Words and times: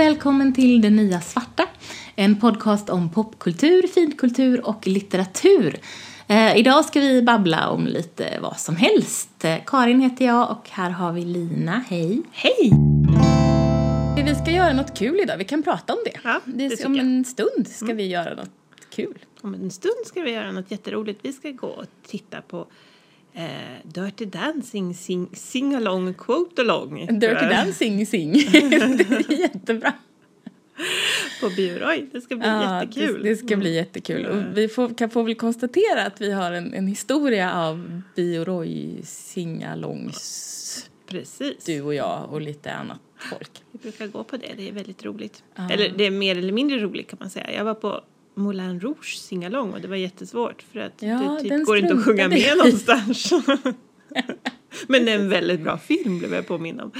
välkommen 0.00 0.52
till 0.52 0.80
Det 0.80 0.90
Nya 0.90 1.20
Svarta. 1.20 1.66
En 2.16 2.40
podcast 2.40 2.90
om 2.90 3.10
popkultur, 3.10 3.86
finkultur 3.86 4.66
och 4.66 4.86
litteratur. 4.86 5.76
Eh, 6.28 6.56
idag 6.56 6.84
ska 6.84 7.00
vi 7.00 7.22
babbla 7.22 7.68
om 7.68 7.86
lite 7.86 8.38
vad 8.40 8.58
som 8.58 8.76
helst. 8.76 9.44
Eh, 9.44 9.56
Karin 9.66 10.00
heter 10.00 10.24
jag 10.24 10.50
och 10.50 10.70
här 10.70 10.90
har 10.90 11.12
vi 11.12 11.24
Lina. 11.24 11.84
Hej! 11.88 12.22
Hej! 12.32 12.72
Vi 14.24 14.34
ska 14.34 14.50
göra 14.50 14.72
något 14.72 14.98
kul 14.98 15.20
idag. 15.20 15.36
Vi 15.36 15.44
kan 15.44 15.62
prata 15.62 15.92
om 15.92 15.98
det. 16.04 16.20
Ja, 16.24 16.40
det 16.44 16.68
det 16.68 16.84
om 16.84 16.98
en 16.98 17.24
stund 17.24 17.68
ska 17.68 17.94
vi 17.94 18.06
göra 18.06 18.34
något 18.34 18.50
kul. 18.90 19.18
Om 19.40 19.54
en 19.54 19.70
stund 19.70 20.06
ska 20.06 20.22
vi 20.22 20.30
göra 20.30 20.52
något 20.52 20.70
jätteroligt. 20.70 21.20
Vi 21.22 21.32
ska 21.32 21.50
gå 21.50 21.66
och 21.66 21.86
titta 22.06 22.40
på 22.40 22.66
eh, 23.34 23.44
Dirty 23.84 24.24
Dancing 24.24 24.94
sing, 24.94 25.28
sing 25.32 25.74
along 25.74 26.14
quote 26.14 26.62
along. 26.62 27.06
Dirty 27.06 27.46
Dancing 27.46 28.06
sing. 28.06 28.32
det 28.52 29.28
är 29.28 29.40
jättebra. 29.40 29.92
På 31.40 31.50
Bjuroj. 31.50 32.08
Det 32.12 32.20
ska 32.20 32.36
bli 32.36 32.46
Ja, 32.46 32.82
jättekul. 32.82 33.22
Det, 33.22 33.28
det 33.28 33.36
ska 33.36 33.56
bli 33.56 33.74
jättekul. 33.74 34.26
Och 34.26 34.58
vi 34.58 34.68
får, 34.68 34.94
kan 34.94 35.10
få 35.10 35.22
väl 35.22 35.34
konstatera 35.34 36.06
att 36.06 36.20
vi 36.20 36.32
har 36.32 36.52
en, 36.52 36.74
en 36.74 36.86
historia 36.86 37.54
av 37.54 38.02
Bioroy 38.16 39.00
singalongs, 39.02 40.90
Precis. 41.06 41.64
du 41.64 41.82
och 41.82 41.94
jag 41.94 42.32
och 42.32 42.40
lite 42.40 42.72
annat 42.72 43.00
folk. 43.16 43.50
Vi 43.72 43.78
brukar 43.78 44.06
gå 44.06 44.24
på 44.24 44.36
det. 44.36 44.52
Det 44.56 44.68
är 44.68 44.72
väldigt 44.72 45.04
roligt. 45.04 45.42
Ja. 45.54 45.70
Eller 45.70 45.88
det 45.96 46.06
är 46.06 46.10
mer 46.10 46.38
eller 46.38 46.52
mindre 46.52 46.78
roligt 46.78 47.10
kan 47.10 47.16
man 47.20 47.30
säga. 47.30 47.52
Jag 47.52 47.64
var 47.64 47.74
på 47.74 48.00
Moulin 48.40 48.80
Rouge 48.80 49.16
singalong 49.18 49.72
och 49.72 49.80
det 49.80 49.88
var 49.88 49.96
jättesvårt 49.96 50.62
för 50.72 50.80
att 50.80 51.02
Ja, 51.02 51.38
det 51.42 51.48
typ 51.48 51.66
går 51.66 51.78
inte 51.78 51.94
att 51.94 52.04
sjunga 52.04 52.28
med 52.28 52.56
någonstans. 52.56 53.32
Men 54.88 55.04
det 55.04 55.12
är 55.12 55.18
en 55.18 55.28
väldigt 55.28 55.60
bra 55.60 55.78
film 55.78 56.18
blev 56.18 56.34
jag 56.34 56.46
påmind 56.46 56.80
om. 56.80 56.92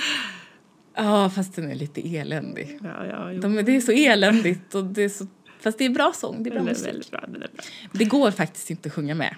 Ja, 0.96 1.30
fast 1.30 1.56
den 1.56 1.70
är 1.70 1.74
lite 1.74 2.16
eländig. 2.16 2.78
Ja, 2.83 3.06
ja, 3.06 3.33
jo. 3.33 3.41
De, 3.41 3.55
det 3.56 3.77
är 3.77 3.80
så 3.80 3.92
eländigt 3.92 4.74
och 4.74 4.84
det 4.84 5.02
är 5.02 5.08
så... 5.08 5.27
Fast 5.61 5.78
det 5.78 5.84
är 5.84 5.91
bra 5.91 6.12
sång, 6.14 6.42
det 6.42 6.50
är 6.50 6.50
bra 6.50 6.58
Den 6.58 6.68
är 6.68 6.72
musik. 6.72 6.86
väldigt 6.88 7.11
bra. 7.11 7.20
Är 7.20 7.28
bra. 7.28 7.48
Det 7.92 8.05
går 8.05 8.30
faktiskt 8.30 8.70
inte 8.70 8.88
att 8.88 8.94
sjunga 8.94 9.14
med. 9.14 9.36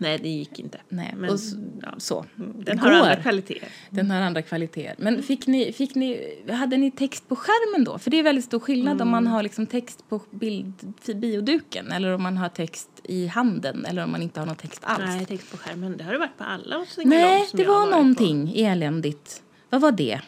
Nej, 0.00 0.18
det 0.18 0.28
gick 0.28 0.58
inte. 0.58 0.78
Nej, 0.88 1.14
Men, 1.16 1.30
och 1.30 1.40
så, 1.40 1.56
ja. 1.82 1.94
så. 1.98 2.24
Den 2.64 2.78
har 2.78 2.90
andra 2.92 3.16
kvaliteter. 3.16 3.68
Den 3.90 4.10
har 4.10 4.20
andra 4.20 4.42
kvaliteter. 4.42 4.94
Men 4.98 5.22
fick 5.22 5.46
ni, 5.46 5.72
fick 5.72 5.94
ni, 5.94 6.38
hade 6.52 6.76
ni 6.76 6.90
text 6.90 7.28
på 7.28 7.36
skärmen 7.36 7.84
då? 7.84 7.98
För 7.98 8.10
det 8.10 8.18
är 8.18 8.22
väldigt 8.22 8.44
stor 8.44 8.60
skillnad 8.60 9.02
om 9.02 9.08
man 9.08 9.22
Mm. 9.22 9.32
har 9.32 9.42
liksom 9.42 9.66
text 9.66 10.04
på 10.08 10.20
bild, 10.30 10.72
bioduken 11.14 11.92
eller 11.92 12.10
om 12.14 12.22
man 12.22 12.36
har 12.36 12.48
text 12.48 12.90
i 13.04 13.26
handen 13.26 13.84
eller 13.84 14.04
om 14.04 14.10
man 14.10 14.22
inte 14.22 14.40
har 14.40 14.46
någon 14.46 14.56
text 14.56 14.80
alls. 14.84 15.02
Nej, 15.06 15.26
text 15.26 15.50
på 15.50 15.56
skärmen. 15.56 15.96
Det 15.96 16.04
har 16.04 16.12
det 16.12 16.18
varit 16.18 16.38
på 16.38 16.44
alla 16.44 16.78
Nej, 17.04 17.46
som 17.46 17.58
det 17.58 17.64
var 17.66 17.90
någonting 17.90 18.52
eländigt. 18.56 19.42
Vad 19.70 19.80
var 19.80 19.92
det? 19.92 20.20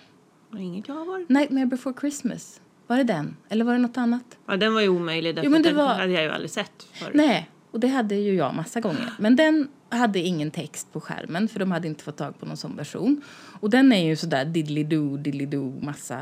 På. 0.51 0.59
Inget 0.59 0.89
jag 0.89 0.95
har 0.95 1.05
varit 1.05 1.29
Nightmare 1.29 1.67
before 1.67 1.95
Christmas? 2.01 2.61
Var 2.87 2.97
det 2.97 3.05
den? 3.05 3.37
Eller 3.49 3.65
var 3.65 3.73
det 3.73 3.79
något 3.79 3.97
annat? 3.97 4.25
Ja, 4.47 4.57
den 4.57 4.75
var 4.75 4.81
ju 4.81 4.89
omöjlig. 4.89 5.35
Därför 5.35 5.45
Jo, 5.47 5.51
men 5.51 5.63
det 5.63 5.69
den 5.69 5.77
var- 5.77 5.95
hade 5.95 6.13
jag 6.13 6.23
ju 6.23 6.31
aldrig 6.31 6.51
sett 6.51 6.87
förut. 6.93 7.15
Nej, 7.15 7.51
och 7.73 7.81
det 7.81 7.89
hade 7.89 8.15
ju 8.15 8.35
jag 8.35 8.55
massa 8.55 8.81
gånger. 8.81 9.13
Men 9.19 9.37
den 9.37 9.69
hade 9.89 10.19
ingen 10.19 10.51
text 10.51 10.93
på 10.93 11.01
skärmen 11.01 11.49
för 11.49 11.59
de 11.59 11.73
hade 11.73 11.89
inte 11.89 12.05
fått 12.05 12.17
tag 12.17 12.41
på 12.41 12.47
någon 12.47 12.57
sån 12.57 12.77
version. 12.77 13.23
Och 13.61 13.71
den 13.71 13.93
är 13.93 14.05
ju 14.05 14.17
sådär 14.17 14.45
diddly-doo, 14.45 15.23
diddly-doo, 15.23 15.85
massa, 15.85 16.21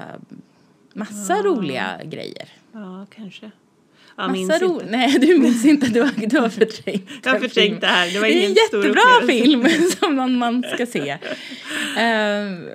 massa 0.94 1.42
roliga 1.42 2.00
grejer. 2.04 2.48
Ja, 2.72 3.06
kanske. 3.14 3.50
Jag 4.16 4.32
minns 4.32 4.60
ro... 4.60 4.72
inte. 4.72 4.86
Nej, 4.90 5.18
du 5.18 5.38
minns 5.38 5.64
inte. 5.64 5.86
Du 5.86 6.00
har, 6.00 6.26
du 6.26 6.38
har 6.38 6.48
förträngt 6.48 7.10
Jag 7.24 7.32
har 7.32 7.38
förträngt 7.38 7.80
det 7.80 7.86
här. 7.86 8.10
Det 8.12 8.18
var 8.18 8.26
Det 8.26 8.32
är 8.32 8.36
en 8.36 8.42
ingen 8.42 8.54
jättebra 8.54 9.26
film 9.26 9.68
som 10.00 10.16
man, 10.16 10.38
man 10.38 10.64
ska 10.74 10.86
se. 10.86 11.18
Ehm, 11.98 12.68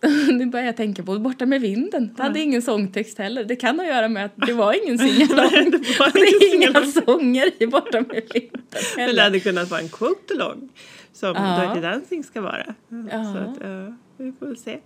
nu 0.32 0.46
börjar 0.46 0.66
jag 0.66 0.76
tänka 0.76 1.02
på 1.02 1.18
Borta 1.18 1.46
med 1.46 1.60
vinden. 1.60 2.14
Det 2.16 2.22
hade 2.22 2.40
ingen 2.40 2.62
sångtext 2.62 3.18
heller. 3.18 3.44
Det 3.44 3.56
kan 3.56 3.78
ha 3.78 3.84
att 3.86 3.90
göra 3.90 4.08
med 4.08 4.24
att 4.24 4.32
det 4.46 4.52
var 4.52 4.84
ingen 4.84 4.98
singalong. 5.08 5.70
Det 5.70 5.78
det 6.14 6.20
är 6.20 6.54
ingen 6.54 6.70
inga 6.76 6.86
sånger 6.86 7.62
i 7.62 7.66
Borta 7.66 8.00
med 8.00 8.22
vinden 8.34 8.50
Men 8.62 8.80
det 8.96 9.02
heller. 9.02 9.22
hade 9.22 9.40
kunnat 9.40 9.70
vara 9.70 9.80
en 9.80 9.88
quote 9.88 10.34
along. 10.34 10.68
Som 11.12 11.34
Ja. 11.36 11.68
Dirty 11.74 11.80
Dancing 11.80 12.24
ska 12.24 12.40
vara. 12.40 12.74
Ja. 12.88 13.24
Så 13.34 13.38
att, 13.38 13.56
ja, 13.60 13.94
vi 14.16 14.32
får 14.38 14.46
väl 14.46 14.56
se. 14.56 14.78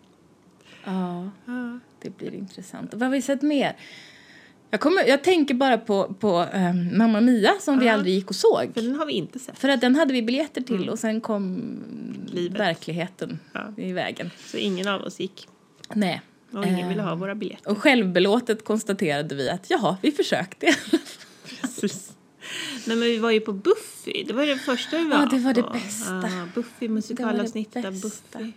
Ja, 0.84 1.30
Ja. 1.46 1.78
det 2.02 2.16
blir 2.18 2.34
intressant. 2.34 2.94
Vad 2.94 3.02
har 3.02 3.10
vi 3.10 3.22
sett 3.22 3.42
mer? 3.42 3.76
Jag, 4.72 4.80
kommer, 4.80 5.04
jag 5.08 5.24
tänker 5.24 5.54
bara 5.54 5.78
på, 5.78 6.14
på 6.20 6.46
ehm, 6.52 6.98
Mamma 6.98 7.20
Mia 7.20 7.54
som 7.60 7.78
vi 7.78 7.88
aldrig 7.88 8.14
gick 8.14 8.28
och 8.30 8.36
såg. 8.36 8.70
För 8.74 8.82
den 8.82 8.94
har 8.96 9.06
vi 9.06 9.12
inte 9.12 9.38
sett. 9.38 9.58
För 9.58 9.68
att 9.68 9.80
den 9.80 9.96
hade 9.96 10.12
vi 10.12 10.22
biljetter 10.22 10.60
till 10.60 10.88
och 10.88 10.98
sen 10.98 11.20
kom 11.20 11.42
Mm. 11.44 12.20
Livet. 12.26 12.60
verkligheten 12.60 13.38
i 13.76 13.92
vägen. 13.92 14.30
Så 14.46 14.56
ingen 14.56 14.88
av 14.88 15.02
oss 15.02 15.20
gick. 15.20 15.48
Nej. 15.94 16.22
Och 16.52 16.66
ingen 16.66 16.88
ville 16.88 17.02
ha 17.02 17.14
våra 17.14 17.34
biljetter. 17.34 17.70
Och 17.70 17.78
självbelåtet 17.78 18.64
konstaterade 18.64 19.34
vi 19.34 19.50
att 19.50 19.70
jaha, 19.70 19.96
vi 20.02 20.12
försökte. 20.12 20.66
Precis. 21.60 22.12
Nej, 22.86 22.96
men 22.96 23.00
vi 23.08 23.18
var 23.18 23.30
ju 23.30 23.40
på 23.40 23.52
Buffy. 23.52 24.24
Det 24.26 24.32
var 24.32 24.46
det 24.46 24.56
första 24.56 24.98
vi 24.98 25.04
var 25.04 25.16
Ja, 25.18 25.28
det 25.30 25.38
var 25.38 25.54
det 25.54 25.62
på. 25.62 25.72
bästa. 25.72 26.12
Ja, 26.22 26.48
Buffy, 26.54 26.88
musikalavsnitt 26.88 27.76
av. 27.76 27.82
Buffy. 27.82 28.52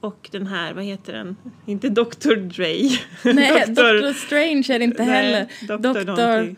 Och 0.00 0.28
den 0.32 0.46
här, 0.46 0.74
vad 0.74 0.84
heter 0.84 1.12
den? 1.12 1.36
Inte 1.66 1.88
Dr. 1.88 2.34
Dre. 2.34 2.74
Nej, 3.34 3.66
Dr. 3.66 4.02
Dr. 4.02 4.12
Strange 4.12 4.64
är 4.70 4.78
det 4.78 4.84
inte 4.84 5.02
heller. 5.02 5.46
Doktor 5.68 6.04
Doktor 6.04 6.56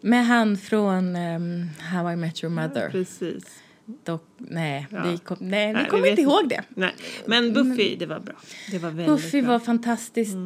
med 0.00 0.26
han 0.26 0.56
från 0.56 1.16
um, 1.16 1.70
How 1.80 2.12
I 2.12 2.16
Met 2.16 2.44
Your 2.44 2.54
Mother. 2.54 2.90
Precis. 2.90 3.63
Dok, 4.04 4.22
nej, 4.38 4.86
Ja. 4.90 5.02
vi 5.10 5.18
kom, 5.18 5.36
nej, 5.40 5.72
Nej, 5.72 5.84
vi 5.84 5.90
kommer 5.90 6.06
inte 6.06 6.22
ihåg 6.22 6.48
det. 6.48 6.64
Nej. 6.68 6.94
Men 7.26 7.52
Buffy, 7.52 7.96
det 7.96 8.06
var 8.06 8.20
bra. 8.20 8.34
Det 8.70 8.78
var 8.78 8.90
väldigt 8.90 9.06
Buffy 9.06 9.42
bra. 9.42 9.50
var 9.50 9.58
fantastiskt 9.58 10.36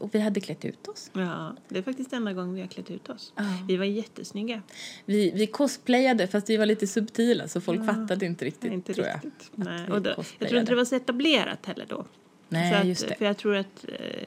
och 0.00 0.14
vi 0.14 0.20
hade 0.20 0.40
klätt 0.40 0.64
ut 0.64 0.88
oss. 0.88 1.10
Ja, 1.12 1.56
det 1.68 1.78
är 1.78 1.82
faktiskt 1.82 2.12
enda 2.12 2.32
gången 2.32 2.54
vi 2.54 2.60
har 2.60 2.68
klätt 2.68 2.90
ut 2.90 3.08
oss. 3.08 3.32
Ja. 3.36 3.44
Vi 3.68 3.76
var 3.76 3.84
jättesnygga. 3.84 4.62
Vi, 5.04 5.30
vi 5.34 5.46
cosplayade 5.46 6.26
fast 6.26 6.50
vi 6.50 6.56
var 6.56 6.66
lite 6.66 6.86
subtila 6.86 7.48
så 7.48 7.60
folk 7.60 7.86
fattade 7.86 8.26
inte 8.26 8.44
riktigt 8.44 8.72
inte 8.72 8.94
tror 8.94 9.06
riktigt. 9.06 9.50
jag. 9.56 9.64
Nej. 9.64 9.88
Och 9.90 10.02
då, 10.02 10.14
jag 10.38 10.48
tror 10.48 10.60
inte 10.60 10.72
det 10.72 10.76
var 10.76 10.84
så 10.84 10.96
etablerat 10.96 11.66
heller 11.66 11.86
då. 11.88 12.06
Nej, 12.48 12.74
att, 12.74 12.86
just 12.86 13.08
det. 13.08 13.14
För 13.14 13.24
jag 13.24 13.36
tror 13.36 13.56
att 13.56 13.84
eh, 13.88 14.24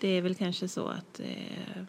det 0.00 0.08
är 0.08 0.22
väl 0.22 0.34
kanske 0.34 0.68
så 0.68 0.88
att 0.88 1.20
eh, 1.20 1.82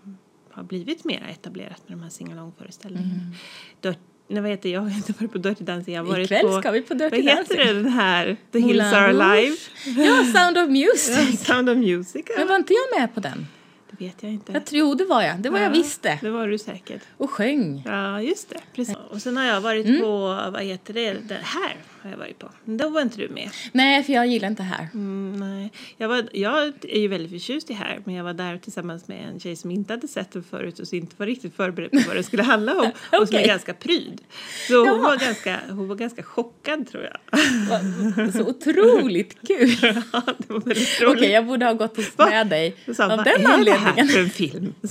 har 0.51 0.63
blivit 0.63 1.03
mer 1.05 1.27
etablerat 1.31 1.89
med 1.89 1.97
de 1.97 2.03
här 2.03 2.09
singalong-föreställningarna. 2.09 3.13
Mm. 3.13 3.95
Nej, 4.27 4.41
vad 4.41 4.51
heter 4.51 4.69
jag? 4.69 4.83
Jag 4.83 4.89
har 4.89 4.97
inte 4.97 5.13
varit 5.19 5.31
på 5.31 5.37
Dirty 5.37 5.63
Dancing. 5.63 5.93
Jag 5.95 6.03
har 6.03 6.07
varit 6.09 6.25
Ikväll 6.25 6.41
på... 6.47 6.61
ska 6.61 6.71
vi 6.71 6.81
på 6.81 6.93
Dirty 6.93 7.15
vad 7.21 7.25
heter 7.37 7.57
Dancing. 7.57 7.83
den 7.83 7.87
här? 7.93 8.37
The 8.51 8.59
Moulin 8.59 8.75
Hills 8.81 8.93
Are 8.93 9.13
Rouge. 9.13 9.21
Alive? 9.21 9.55
Ja, 10.03 10.23
Sound 10.41 10.57
of 10.57 10.69
Music. 10.69 11.45
Sound 11.45 11.69
of 11.69 11.77
Music, 11.77 12.25
ja. 12.29 12.33
Men 12.37 12.47
var 12.47 12.55
inte 12.55 12.73
jag 12.73 12.99
med 12.99 13.13
på 13.13 13.19
den? 13.19 13.47
Det 13.91 14.05
vet 14.05 14.23
jag 14.23 14.31
inte. 14.31 14.51
Jag 14.51 14.65
tror, 14.65 14.95
det 14.95 15.05
var 15.05 15.21
jag. 15.21 15.39
Det 15.39 15.49
var 15.49 15.59
jag 15.59 15.67
Ja, 15.67 15.73
visst 15.73 16.01
det. 16.03 16.19
Det 16.21 16.29
var 16.29 16.47
du 16.47 16.57
säkert. 16.57 17.01
Och 17.17 17.29
sjöng. 17.31 17.83
Ja, 17.85 18.21
just 18.21 18.49
det. 18.49 18.59
Precis. 18.75 18.95
Och 19.09 19.21
sen 19.21 19.37
har 19.37 19.45
jag 19.45 19.61
varit 19.61 19.85
Mm. 19.85 20.01
på, 20.01 20.17
vad 20.53 20.61
heter 20.63 20.93
det, 20.93 21.13
det 21.13 21.39
här 21.43 21.75
har 22.01 22.09
jag 22.09 22.17
varit 22.17 22.39
på. 22.39 22.49
Då 22.65 22.89
var 22.89 23.01
inte 23.01 23.17
du 23.17 23.29
med. 23.29 23.49
Nej, 23.71 24.03
för 24.03 24.13
jag 24.13 24.27
gillar 24.27 24.47
inte 24.47 24.63
här. 24.63 24.87
Mm, 24.93 25.33
nej. 25.39 25.71
Jag, 25.97 26.07
var, 26.07 26.29
jag 26.33 26.73
är 26.81 26.99
ju 26.99 27.07
väldigt 27.07 27.31
förtjust 27.31 27.69
i 27.69 27.73
här, 27.73 27.99
men 28.05 28.15
jag 28.15 28.23
var 28.23 28.33
där 28.33 28.57
tillsammans 28.57 29.07
med 29.07 29.27
en 29.29 29.39
tjej 29.39 29.55
som 29.55 29.71
inte 29.71 29.93
hade 29.93 30.07
sett 30.07 30.31
den 30.31 30.43
förut 30.43 30.79
och 30.79 30.87
så 30.87 30.95
inte 30.95 31.15
var 31.17 31.25
riktigt 31.25 31.55
förberedd 31.55 31.91
på 31.91 31.99
vad 32.07 32.15
det 32.15 32.23
skulle 32.23 32.43
handla 32.43 32.75
om 32.79 32.91
och 33.21 33.27
som 33.27 33.37
är 33.37 33.47
ganska 33.47 33.73
pryd. 33.73 34.21
Så 34.67 34.89
hon 34.89 35.01
var, 35.01 35.17
ganska, 35.17 35.59
hon 35.69 35.87
var 35.87 35.95
ganska 35.95 36.23
chockad 36.23 36.87
tror 36.91 37.03
jag. 37.03 38.33
Så 38.33 38.41
otroligt 38.47 39.37
kul. 39.47 39.69
Ja, 39.81 40.21
det 40.37 40.53
var 40.53 40.59
väldigt 40.59 40.87
Okej, 41.01 41.07
roligt. 41.07 41.31
jag 41.31 41.45
borde 41.45 41.65
ha 41.65 41.73
gått 41.73 41.97
och 41.97 42.03
Va? 42.17 42.25
med 42.29 42.47
dig 42.47 42.75
Jag 42.85 42.95
sa, 42.95 43.03
av 43.03 43.09
vad 43.17 43.25
den 43.25 43.41
är 43.45 43.49
anledningen. 43.53 43.95
det 43.95 44.01
här 44.01 44.07
för 44.07 44.19
en 44.19 44.29
film? 44.29 44.73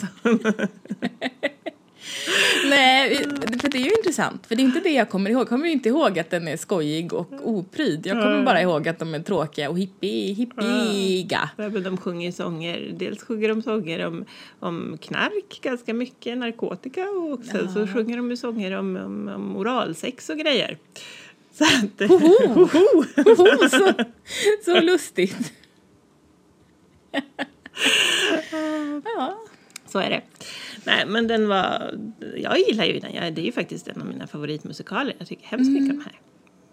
Nej, 2.71 3.17
för 3.61 3.69
det 3.69 3.79
är 3.79 3.85
ju 3.85 3.91
intressant. 3.91 4.47
För 4.47 4.57
det 4.57 4.63
är 4.63 4.65
inte 4.65 4.81
det 4.81 4.91
jag 4.91 5.09
kommer 5.09 5.31
ihåg. 5.31 5.41
Jag 5.41 5.49
kommer 5.49 5.67
inte 5.67 5.89
ihåg 5.89 6.19
att 6.19 6.31
den 6.31 6.49
är 6.49 6.57
skojig 6.57 7.13
och 7.13 7.33
opryd. 7.43 8.07
Jag 8.07 8.23
kommer 8.23 8.45
bara 8.45 8.63
ihåg 8.63 8.89
att 8.89 8.99
de 8.99 9.15
är 9.15 9.21
tråkiga 9.21 9.71
och 9.71 9.79
hippie, 9.79 10.33
hippiga. 10.33 11.51
Ja, 11.57 11.69
men 11.69 11.83
de 11.83 11.97
sjunger 11.97 12.33
sånger. 12.33 12.93
Dels 12.97 13.23
sjunger 13.23 13.49
de 13.49 13.63
sånger 13.63 14.07
om, 14.07 14.25
om 14.61 14.99
knark 15.03 15.61
ganska 15.63 15.95
mycket, 15.95 16.39
narkotika 16.39 17.03
och 17.03 17.45
sen 17.45 17.73
så 17.73 17.87
sjunger 17.87 18.17
de 18.17 18.31
ju 18.31 18.37
sånger 18.37 18.73
om, 18.73 18.97
om, 18.97 19.29
om 19.29 19.57
oralsex 19.57 20.31
och 20.31 20.39
grejer. 20.39 20.79
Så 21.53 21.65
att, 21.65 22.09
Hoho! 22.09 22.69
Hoho, 23.17 23.69
så, 23.69 23.93
så 24.65 24.81
lustigt. 24.81 25.53
ja. 29.05 29.39
Så 29.87 29.99
är 29.99 30.11
det. 30.11 30.23
Nej, 30.87 31.07
men 31.07 31.27
den 31.27 31.49
var... 31.49 31.95
Jag 32.37 32.59
gillar 32.59 32.85
ju 32.85 33.01
den. 33.01 33.15
Jag, 33.15 33.35
det 33.35 33.41
är 33.41 33.47
ju 33.47 33.53
faktiskt 33.53 33.89
en 33.89 34.01
av 34.01 34.07
mina 34.07 34.27
favoritmusikaler. 34.27 35.15
Jag 35.19 35.29
tycker 35.29 35.47
hemskt 35.47 35.71
mycket 35.71 35.91
om 35.91 35.99
den 35.99 36.07
här. 36.07 36.21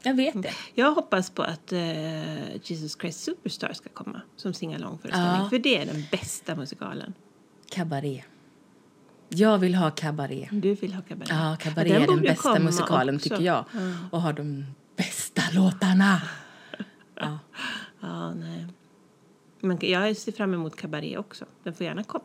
Jag 0.03 0.13
vet 0.13 0.43
det. 0.43 0.51
Jag 0.73 0.91
hoppas 0.91 1.29
på 1.29 1.43
att 1.43 1.71
eh, 1.71 2.55
Jesus 2.63 2.97
Christ 3.01 3.19
Superstar 3.23 3.73
ska 3.73 3.89
komma 3.89 4.21
som 4.35 4.53
singalong-föreställning. 4.53 5.41
Ja. 5.43 5.49
För 5.49 5.59
det 5.59 5.77
är 5.77 5.85
den 5.85 6.03
bästa 6.11 6.55
musikalen. 6.55 7.13
Cabaret. 7.69 8.23
Jag 9.29 9.57
vill 9.57 9.75
ha 9.75 9.91
cabaret. 9.91 10.49
Du 10.51 10.75
vill 10.75 10.93
ha 10.93 11.01
Cabaret. 11.01 11.29
Ja, 11.29 11.57
Cabaret 11.59 11.91
Den 11.93 12.01
är 12.01 12.07
den 12.07 12.21
bästa 12.21 12.59
musikalen 12.59 13.15
också. 13.15 13.29
tycker 13.29 13.43
jag. 13.43 13.65
Ja. 13.73 13.79
Och 14.11 14.21
har 14.21 14.33
de 14.33 14.65
bästa 14.95 15.41
låtarna. 15.53 16.21
Ja. 17.15 17.39
Ja, 17.99 18.33
nej. 18.33 18.67
men 19.61 19.77
jag 19.81 20.17
ser 20.17 20.31
fram 20.31 20.53
emot 20.53 20.75
Cabaret 20.75 21.17
också. 21.17 21.45
Den 21.63 21.73
får 21.73 21.85
gärna 21.85 22.03
komma. 22.03 22.23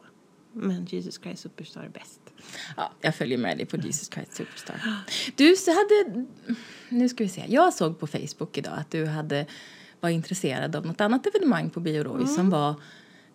Men 0.52 0.84
Jesus 0.84 1.20
Christ 1.22 1.42
Superstar 1.42 1.82
är 1.82 1.88
bäst. 1.88 2.20
Ja, 2.76 2.92
jag 3.00 3.14
följer 3.14 3.38
med 3.38 3.56
dig 3.56 3.66
på 3.66 3.76
Jesus 3.76 4.10
Christ 4.10 4.34
Superstar. 4.34 4.80
Du 5.36 5.56
så 5.56 5.70
hade... 5.70 6.26
Nu 6.88 7.08
ska 7.08 7.24
vi 7.24 7.30
se. 7.30 7.44
Jag 7.48 7.74
såg 7.74 7.98
på 7.98 8.06
Facebook 8.06 8.58
idag 8.58 8.74
att 8.78 8.90
du 8.90 9.06
hade 9.06 9.46
var 10.00 10.10
intresserad 10.10 10.76
av 10.76 10.86
något 10.86 11.00
annat 11.00 11.26
evenemang 11.26 11.70
på 11.70 11.80
Bio 11.80 12.04
Roy 12.04 12.26
som 12.26 12.50
var 12.50 12.74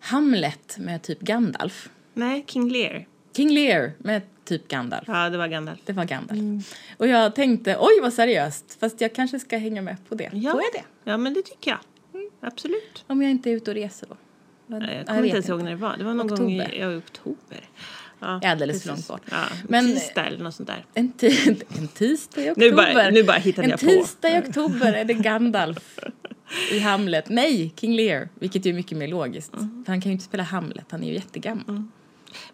Hamlet 0.00 0.76
med 0.78 1.02
typ 1.02 1.20
Gandalf. 1.20 1.90
Nej, 2.14 2.44
King 2.46 2.70
Lear. 2.70 3.06
King 3.36 3.50
Lear 3.50 3.92
med 3.98 4.22
typ 4.44 4.68
Gandalf. 4.68 5.04
Ja, 5.06 5.30
det 5.30 5.38
var 5.38 5.48
Gandalf. 5.48 5.80
Det 5.84 5.92
var 5.92 6.04
Gandalf. 6.04 6.74
Och 6.96 7.08
jag 7.08 7.34
tänkte, 7.34 7.76
oj 7.80 8.00
vad 8.02 8.12
seriöst, 8.12 8.76
fast 8.80 9.00
jag 9.00 9.14
kanske 9.14 9.40
ska 9.40 9.56
hänga 9.56 9.82
med 9.82 9.96
på 10.08 10.14
det. 10.14 10.30
Ja. 10.32 10.52
Får 10.52 10.62
jag 10.62 10.72
det? 10.72 11.10
Ja, 11.10 11.16
men 11.16 11.34
det 11.34 11.42
tycker 11.42 11.70
jag. 11.70 11.80
Absolut. 12.40 13.04
Om 13.06 13.22
jag 13.22 13.30
inte 13.30 13.50
är 13.50 13.54
ute 13.54 13.70
och 13.70 13.74
reser 13.74 14.06
då? 14.06 14.16
Nej, 14.66 14.96
Jag 14.96 15.06
kommer 15.06 15.24
inte 15.24 15.36
ens 15.36 15.48
ihåg 15.48 15.62
när 15.62 15.70
det 15.70 15.76
var. 15.76 15.96
Det 15.96 16.04
var 16.04 16.14
någon 16.14 16.26
gång 16.28 16.34
Oktober. 16.38 16.74
i 16.74 16.80
ja, 16.80 16.92
i 16.92 16.96
oktober. 16.96 17.60
Ja, 18.20 18.40
är 18.42 18.50
alldeles 18.50 18.82
för 18.82 18.88
långt 18.88 19.08
bort. 19.08 19.20
Ja, 19.30 19.44
Men- 19.68 19.86
tisdag 19.86 20.24
eller 20.26 20.44
något 20.44 20.54
sånt 20.54 20.68
där. 20.68 20.84
En, 20.94 21.12
en 21.78 21.88
tisdag 21.88 22.40
i 22.40 22.50
oktober. 22.50 22.70
Nu 22.70 22.72
bara- 22.76 23.10
nu 23.10 23.22
bara 23.22 23.36
hittade 23.36 23.64
en 23.64 23.70
jag 23.70 23.80
på. 23.80 23.86
tisdag 23.86 24.28
i 24.36 24.40
oktober 24.40 24.92
är 24.92 25.04
det 25.04 25.14
Gandalf 25.14 25.98
i 26.72 26.78
Hamlet. 26.78 27.28
Nej, 27.28 27.72
King 27.76 27.96
Lear, 27.96 28.28
vilket 28.38 28.66
ju 28.66 28.70
är 28.70 28.74
mycket 28.74 28.98
mer 28.98 29.08
logiskt. 29.08 29.50
För 29.50 29.86
han 29.86 30.00
kan 30.00 30.02
ju 30.02 30.12
inte 30.12 30.24
spela 30.24 30.42
Hamlet, 30.42 30.84
han 30.90 31.02
är 31.02 31.08
ju 31.08 31.14
jättegammal. 31.14 31.84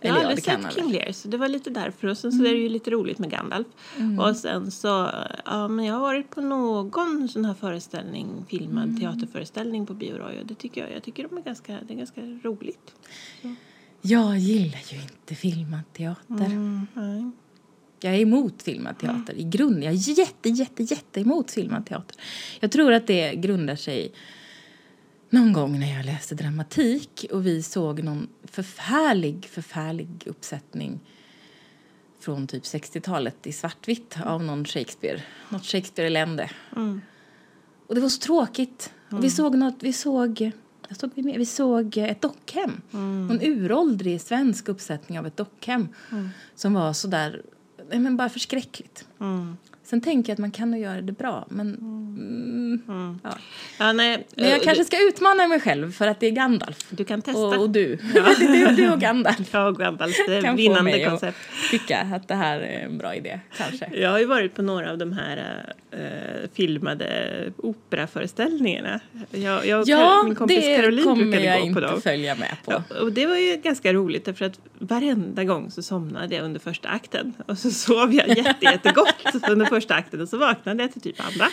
Jag 0.00 0.12
har 0.12 0.20
aldrig 0.20 0.44
sett 0.44 0.74
King. 0.74 0.92
Lear, 0.92 1.12
så 1.12 1.28
det 1.28 1.36
var 1.36 1.48
lite 1.48 1.70
därför. 1.70 2.08
Och 2.08 2.18
sen 2.18 2.32
så 2.32 2.44
är 2.44 2.52
det 2.52 2.58
ju 2.60 2.68
lite 2.68 2.90
roligt 2.90 3.18
med 3.18 3.30
Gandalf. 3.30 3.66
Mm. 3.96 4.18
Och 4.18 4.36
sen 4.36 4.70
så, 4.70 5.10
ja 5.44 5.68
men 5.68 5.84
jag 5.84 5.94
har 5.94 6.00
varit 6.00 6.30
på 6.30 6.40
någon 6.40 7.28
sån 7.28 7.44
här 7.44 7.54
föreställning, 7.54 8.44
filmad 8.48 8.84
Mm. 8.84 9.00
teaterföreställning 9.00 9.86
på 9.86 9.94
Bio. 9.94 10.14
Och 10.22 10.46
det 10.46 10.54
tycker 10.54 10.80
jag, 10.80 10.92
jag 10.96 11.02
tycker 11.02 11.28
de 11.28 11.38
är 11.38 11.42
ganska, 11.42 11.78
det 11.88 11.94
är 11.94 11.98
ganska 11.98 12.20
roligt. 12.20 12.94
Jag 14.02 14.38
gillar 14.38 14.80
ju 14.92 15.02
inte 15.02 15.34
filmad 15.34 15.92
teater. 15.92 16.44
Mm, 16.44 16.86
nej. 16.94 17.30
Jag 18.02 18.14
är 18.14 18.18
emot 18.20 18.62
filmad 18.62 18.98
teater 18.98 19.34
i 19.34 19.42
grund. 19.44 19.84
Jag 19.84 19.92
är 19.92 20.18
jätte, 20.18 20.48
jätte, 20.48 20.82
jätte 20.82 21.20
emot 21.20 21.50
filmad 21.50 21.86
teater. 21.86 22.16
Jag 22.60 22.72
tror 22.72 22.92
att 22.92 23.06
det 23.06 23.34
grundar 23.34 23.76
sig 23.76 24.12
någon 25.30 25.52
gång 25.52 25.80
när 25.80 25.96
jag 25.96 26.04
läste 26.04 26.34
dramatik 26.34 27.26
och 27.32 27.46
vi 27.46 27.62
såg 27.62 28.02
någon 28.02 28.28
förfärlig, 28.44 29.48
förfärlig 29.50 30.08
uppsättning 30.26 31.00
från 32.20 32.46
typ 32.46 32.62
60-talet 32.62 33.46
i 33.46 33.52
svartvitt 33.52 34.16
av 34.24 34.42
någon 34.42 34.64
Shakespeare. 34.64 35.22
Något 35.48 35.64
Shakespeare-elände. 35.64 36.50
Mm. 36.76 37.00
Och 37.86 37.94
det 37.94 38.00
var 38.00 38.08
så 38.08 38.20
tråkigt. 38.20 38.92
Och 39.10 39.24
vi 39.24 39.30
såg 39.30 39.54
något, 39.54 39.76
vi 39.80 39.92
såg, 39.92 40.52
jag 40.88 41.10
vi 41.14 41.22
med, 41.22 41.38
vi 41.38 41.46
såg 41.46 41.96
ett 41.96 42.22
dockhem. 42.22 42.80
Någon 42.90 43.40
uråldrig 43.42 44.20
svensk 44.20 44.68
uppsättning 44.68 45.18
av 45.18 45.26
ett 45.26 45.36
dockhem. 45.36 45.88
Som 46.54 46.74
var 46.74 46.92
så 46.92 47.08
där, 47.08 47.42
nej 47.90 47.98
men 47.98 48.16
bara 48.16 48.28
förskräckligt. 48.28 49.06
Mm. 49.92 50.00
Sen 50.02 50.10
tänker 50.10 50.30
jag 50.30 50.34
att 50.34 50.38
man 50.38 50.50
kan 50.50 50.70
nog 50.70 50.80
göra 50.80 51.00
det 51.00 51.12
bra, 51.12 51.46
men... 51.48 51.74
Mm, 51.74 53.20
ja. 53.22 53.30
Ja, 53.78 53.92
nej, 53.92 54.26
Men 54.36 54.44
jag 54.48 54.58
eh, 54.58 54.64
kanske 54.64 54.84
ska 54.84 54.96
utmana 55.08 55.46
mig 55.46 55.60
själv 55.60 55.92
för 55.92 56.06
att 56.06 56.20
det 56.20 56.26
är 56.26 56.30
Gandalf. 56.30 56.76
Du 56.90 57.04
kan 57.04 57.22
testa. 57.22 57.40
Och, 57.40 57.56
och 57.62 57.70
du. 57.70 57.98
du. 58.38 58.66
Du 58.76 58.90
och 58.92 59.00
Gandalf 59.00 59.48
Ja, 59.52 59.66
och 59.68 59.78
Gandalf, 59.78 60.14
det 60.26 60.34
är 60.36 60.42
kan 60.42 60.50
ett 60.50 60.56
få 60.56 60.56
vinnande 60.56 60.82
mig 60.82 61.04
koncept. 61.04 61.38
att 61.64 61.70
tycka 61.70 62.00
att 62.14 62.28
det 62.28 62.34
här 62.34 62.60
är 62.60 62.84
en 62.84 62.98
bra 62.98 63.14
idé, 63.14 63.40
kanske. 63.56 63.90
Jag 63.94 64.10
har 64.10 64.18
ju 64.18 64.24
varit 64.24 64.54
på 64.54 64.62
några 64.62 64.90
av 64.90 64.98
de 64.98 65.12
här 65.12 65.64
eh, 65.90 66.50
filmade 66.54 67.30
operaföreställningarna. 67.56 69.00
Jag, 69.30 69.66
jag 69.66 69.88
Ja, 69.88 70.22
min 70.24 70.34
kompis 70.34 70.56
det 70.64 70.76
Caroline 70.76 71.04
kommer 71.04 71.40
jag 71.40 71.60
inte 71.60 71.80
dem. 71.80 72.02
följa 72.02 72.34
med 72.34 72.56
på. 72.64 72.72
Ja, 72.72 73.00
och 73.00 73.12
det 73.12 73.26
var 73.26 73.36
ju 73.36 73.56
ganska 73.56 73.92
roligt 73.92 74.24
därför 74.24 74.44
att 74.44 74.60
varenda 74.78 75.44
gång 75.44 75.70
så 75.70 75.82
somnade 75.82 76.34
jag 76.34 76.44
under 76.44 76.60
första 76.60 76.88
akten 76.88 77.34
och 77.46 77.58
så 77.58 77.70
sov 77.70 78.14
jag 78.14 78.28
jätte, 78.28 78.64
jättegott 78.64 79.14
under 79.50 79.66
första 79.66 79.79
akten 79.88 80.20
och 80.20 80.28
så 80.28 80.38
vaknade 80.38 80.82
jag 80.82 80.92
till 80.92 81.00
typ 81.02 81.16
andra. 81.20 81.46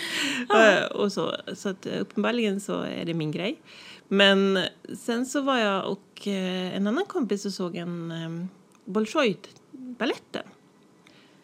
Eh, 0.64 0.86
och 0.86 1.12
så, 1.12 1.36
så 1.54 1.70
att 1.70 1.86
eh, 1.86 2.02
uppenbarligen 2.02 2.62
så 2.62 2.82
är 2.82 3.06
det 3.06 3.14
min 3.14 3.32
grej. 3.32 3.62
Men 4.08 4.60
sen 5.00 5.26
så 5.26 5.42
var 5.42 5.58
jag 5.58 5.92
och 5.92 6.28
eh, 6.28 6.76
en 6.76 6.88
annan 6.88 7.06
kompis 7.06 7.46
och 7.46 7.54
såg 7.54 7.76
en 7.76 8.12
um, 8.12 8.50
Bolshoi-baletten. 8.86 10.44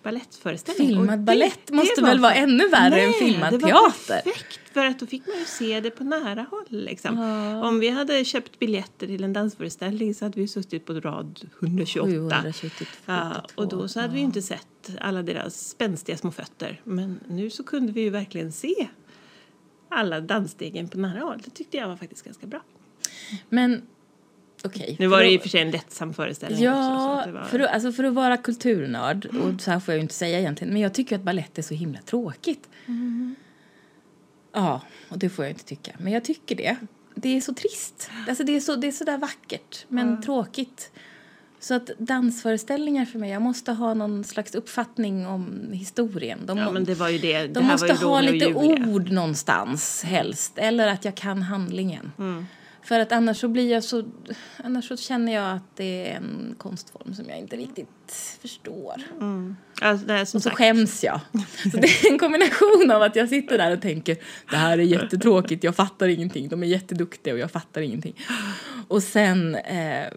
Balettföreställning. 0.04 0.88
Filmad 0.88 1.20
det- 1.20 1.24
ballett 1.24 1.60
det 1.68 1.74
måste 1.74 2.02
väl 2.02 2.20
vara 2.20 2.34
ännu 2.34 2.68
värre 2.70 3.02
än 3.02 3.10
Nej, 3.10 3.20
filmad 3.20 3.52
det 3.54 3.58
var 3.58 3.70
teater? 3.70 4.22
perfekt 4.24 4.60
för 4.74 4.86
att 4.86 5.00
då 5.00 5.06
fick 5.06 5.28
man 5.28 5.36
ju 5.40 5.46
se 5.46 5.80
det 5.80 5.90
på 5.92 6.04
nära 6.04 6.46
håll 6.52 6.66
liksom. 6.70 7.20
Om 7.64 7.80
vi 7.80 7.90
hade 7.90 8.26
köpt 8.26 8.60
biljetter 8.60 9.08
till 9.08 9.24
en 9.24 9.34
dansföreställning 9.34 10.16
så 10.16 10.26
hade 10.26 10.40
vi 10.40 10.48
suttit 10.48 10.86
på 10.86 10.94
rad 10.94 11.50
128. 11.60 12.36
722. 12.44 12.86
Ja, 13.06 13.46
och 13.56 13.68
då 13.68 13.88
så 13.88 14.00
hade 14.00 14.14
vi 14.14 14.20
inte 14.20 14.42
sett 14.42 14.92
alla 15.02 15.24
deras 15.24 15.70
spänstiga 15.70 16.18
små 16.18 16.32
fötter. 16.32 16.82
Men 16.84 17.20
nu 17.28 17.50
så 17.50 17.64
kunde 17.64 17.92
vi 17.92 18.02
ju 18.02 18.10
verkligen 18.10 18.52
se 18.52 18.88
alla 19.90 20.22
dansstegen 20.22 20.88
på 20.90 20.98
nära 20.98 21.20
håll. 21.20 21.42
Det 21.46 21.50
tyckte 21.52 21.78
jag 21.78 21.88
var 21.88 21.96
faktiskt 21.98 22.26
ganska 22.26 22.48
bra. 22.48 22.62
Men 23.50 23.82
okej. 24.64 24.96
Nu 25.00 25.08
var 25.08 25.24
det 25.24 25.36
och 25.36 25.42
för 25.42 25.50
sig 25.50 25.62
en 25.62 25.72
lättsam 25.72 26.14
föreställning 26.14 26.70
också. 26.70 26.80
Ja, 26.82 27.24
det 27.26 27.32
var... 27.32 27.44
för, 27.44 27.60
att, 27.60 27.70
alltså 27.70 27.92
för 27.92 28.04
att 28.04 28.14
vara 28.14 28.38
kulturnörd, 28.38 29.26
och 29.26 29.62
så 29.62 29.72
här 29.72 29.80
får 29.80 29.92
jag 29.94 29.98
ju 29.98 30.02
inte 30.02 30.14
säga 30.14 30.40
egentligen, 30.40 30.74
men 30.74 30.82
jag 30.82 30.94
tycker 30.94 31.16
att 31.16 31.22
ballett 31.22 31.58
är 31.58 31.62
så 31.62 31.74
himla 31.74 32.00
tråkigt. 32.00 32.70
Ja, 34.54 34.82
och 35.10 35.20
det 35.20 35.30
får 35.30 35.46
jag 35.46 35.52
inte 35.52 35.66
tycka, 35.66 35.92
men 35.98 36.14
jag 36.14 36.24
tycker 36.24 36.56
det. 36.56 36.76
Det 37.16 37.38
är 37.38 37.42
så 37.42 37.54
trist. 37.54 38.10
Alltså 38.28 38.44
det 38.44 38.56
är 38.56 38.60
så, 38.60 38.76
det 38.76 38.88
är 38.88 38.92
så 38.92 39.04
där 39.04 39.18
vackert, 39.18 39.86
men 39.88 40.22
tråkigt. 40.22 40.92
Så 41.60 41.74
att 41.74 41.90
dansföreställningar 41.98 43.06
för 43.06 43.20
mig, 43.20 43.32
jag 43.32 43.42
måste 43.42 43.72
ha 43.72 43.94
någon 43.94 44.24
slags 44.24 44.56
uppfattning 44.56 45.28
om 45.28 45.70
historien. 45.72 46.40
De, 46.46 46.58
Ja, 46.58 46.72
men 46.72 46.84
det 46.84 46.96
var 46.96 47.10
ju 47.10 47.18
det. 47.18 47.40
det 47.40 47.48
de 47.48 47.64
här 47.64 47.72
måste 47.72 47.88
ju 47.88 47.94
ha 47.94 48.22
lite 48.22 48.54
ord 48.54 49.12
någonstans 49.12 50.04
helst, 50.04 50.54
eller 50.56 50.88
att 50.88 51.06
jag 51.06 51.16
kan 51.16 51.42
handlingen. 51.42 52.12
Mm. 52.18 52.46
För 52.84 53.00
att 53.00 53.12
annars 53.12 53.38
så 53.40 53.48
blir 53.48 53.72
jag 53.72 53.84
så, 53.84 54.04
annars 54.64 54.88
så 54.88 54.98
känner 54.98 55.34
jag 55.34 55.52
att 55.56 55.76
det 55.76 56.12
är 56.12 56.16
en 56.16 56.56
konstform 56.58 57.14
som 57.14 57.26
jag 57.30 57.38
inte 57.38 57.56
riktigt 57.56 58.38
förstår. 58.42 58.94
Alltså, 59.82 60.08
det 60.08 60.14
här, 60.14 60.26
som 60.26 60.38
Och 60.38 60.44
så 60.44 60.50
sagt, 60.50 60.58
skäms 60.58 61.04
jag. 61.04 61.20
Så 61.72 61.78
det 61.78 61.88
är 61.88 62.12
en 62.12 62.20
kombination 62.20 62.92
av 62.92 63.02
att 63.02 63.16
jag 63.16 63.30
sitter 63.30 63.58
där 63.58 63.72
och 63.72 63.82
tänker 63.82 64.18
det 64.50 64.58
här 64.58 64.78
är 64.78 64.84
jättetråkigt, 64.84 65.64
jag 65.64 65.76
fattar 65.76 66.08
ingenting, 66.08 66.50
de 66.50 66.64
är 66.64 66.68
jätteduktiga 66.68 67.34
och 67.34 67.40
jag 67.40 67.52
fattar 67.52 67.82
ingenting. 67.82 68.16
Och 68.88 69.04
sen 69.04 69.56
eh, 69.56 70.08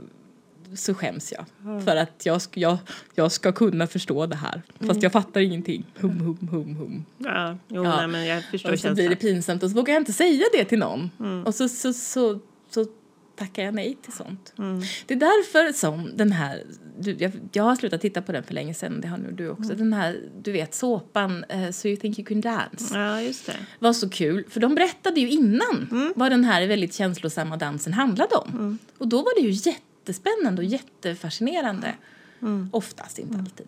så 0.75 0.95
skäms 0.95 1.33
jag 1.33 1.45
för 1.85 1.97
att 1.97 2.27
jag, 2.27 2.41
jag, 2.55 2.79
jag 3.15 3.33
ska 3.33 3.53
kunna 3.53 3.87
förstå 3.87 4.27
det 4.27 4.37
här 4.37 4.63
fast 4.81 5.03
jag 5.03 5.13
fattar 5.13 5.41
ingenting. 5.41 5.87
Hum, 6.01 6.21
hum, 6.21 6.49
hum, 6.51 6.77
hum. 6.77 7.05
Ja, 7.19 7.57
jo, 7.69 7.85
Ja. 7.85 7.97
Nej, 7.97 8.09
men 8.09 8.27
jag 8.27 8.45
förstår 8.45 8.73
Och 8.73 8.79
så 8.79 8.95
blir 8.95 8.97
känslan. 8.97 9.11
det 9.11 9.17
pinsamt 9.17 9.63
och 9.63 9.71
så 9.71 9.77
vågar 9.77 9.95
jag 9.95 10.01
inte 10.01 10.13
säga 10.13 10.45
det 10.53 10.65
till 10.65 10.79
någon. 10.79 11.11
Mm. 11.21 11.45
Och 11.45 11.55
så, 11.55 11.69
så, 11.69 11.93
så, 11.93 12.41
så 12.85 12.91
tackar 13.37 13.63
jag 13.65 13.75
nej 13.75 13.97
till 14.03 14.13
sånt. 14.13 14.53
Mm. 14.59 14.81
Det 15.07 15.15
är 15.15 15.19
därför 15.19 15.73
som 15.73 16.11
den 16.17 16.33
här, 16.33 16.63
du, 16.99 17.17
jag, 17.19 17.33
jag 17.53 17.63
har 17.63 17.77
slutat 17.77 18.01
titta 18.01 18.23
på 18.23 18.33
den 18.33 18.43
för 18.43 18.55
länge 18.55 18.75
sedan, 18.75 19.01
det 19.01 19.09
har 19.09 19.19
nu 19.19 19.33
du 19.33 19.49
också. 19.49 19.65
Mm. 19.73 19.77
Den 19.79 19.93
här, 19.93 20.21
du 20.43 20.53
vet, 20.53 20.75
såpan 20.75 21.45
uh, 21.55 21.71
So 21.71 21.89
you 21.89 21.97
think 21.97 22.19
you 22.19 22.27
can 22.27 22.41
dance 22.41 22.99
Ja, 22.99 23.21
just 23.23 23.47
det. 23.47 23.57
var 23.79 23.93
så 23.93 24.09
kul, 24.09 24.45
för 24.49 24.61
de 24.61 24.75
berättade 24.75 25.21
ju 25.21 25.31
innan 25.31 25.89
Mm. 25.91 26.13
vad 26.17 26.33
den 26.33 26.45
här 26.45 26.67
väldigt 26.67 26.95
känslosamma 26.95 27.57
dansen 27.57 27.93
handlade 27.93 28.35
om. 28.35 28.79
Och 28.99 29.09
då 29.09 29.17
var 29.17 29.41
det 29.41 29.47
ju 29.49 29.71
jättespännande 29.71 30.63
och 30.63 30.69
jättefascinerande. 30.69 31.95
Mm. 32.43 32.69
Oftast, 32.73 33.19
inte 33.19 33.39
alltid. 33.39 33.67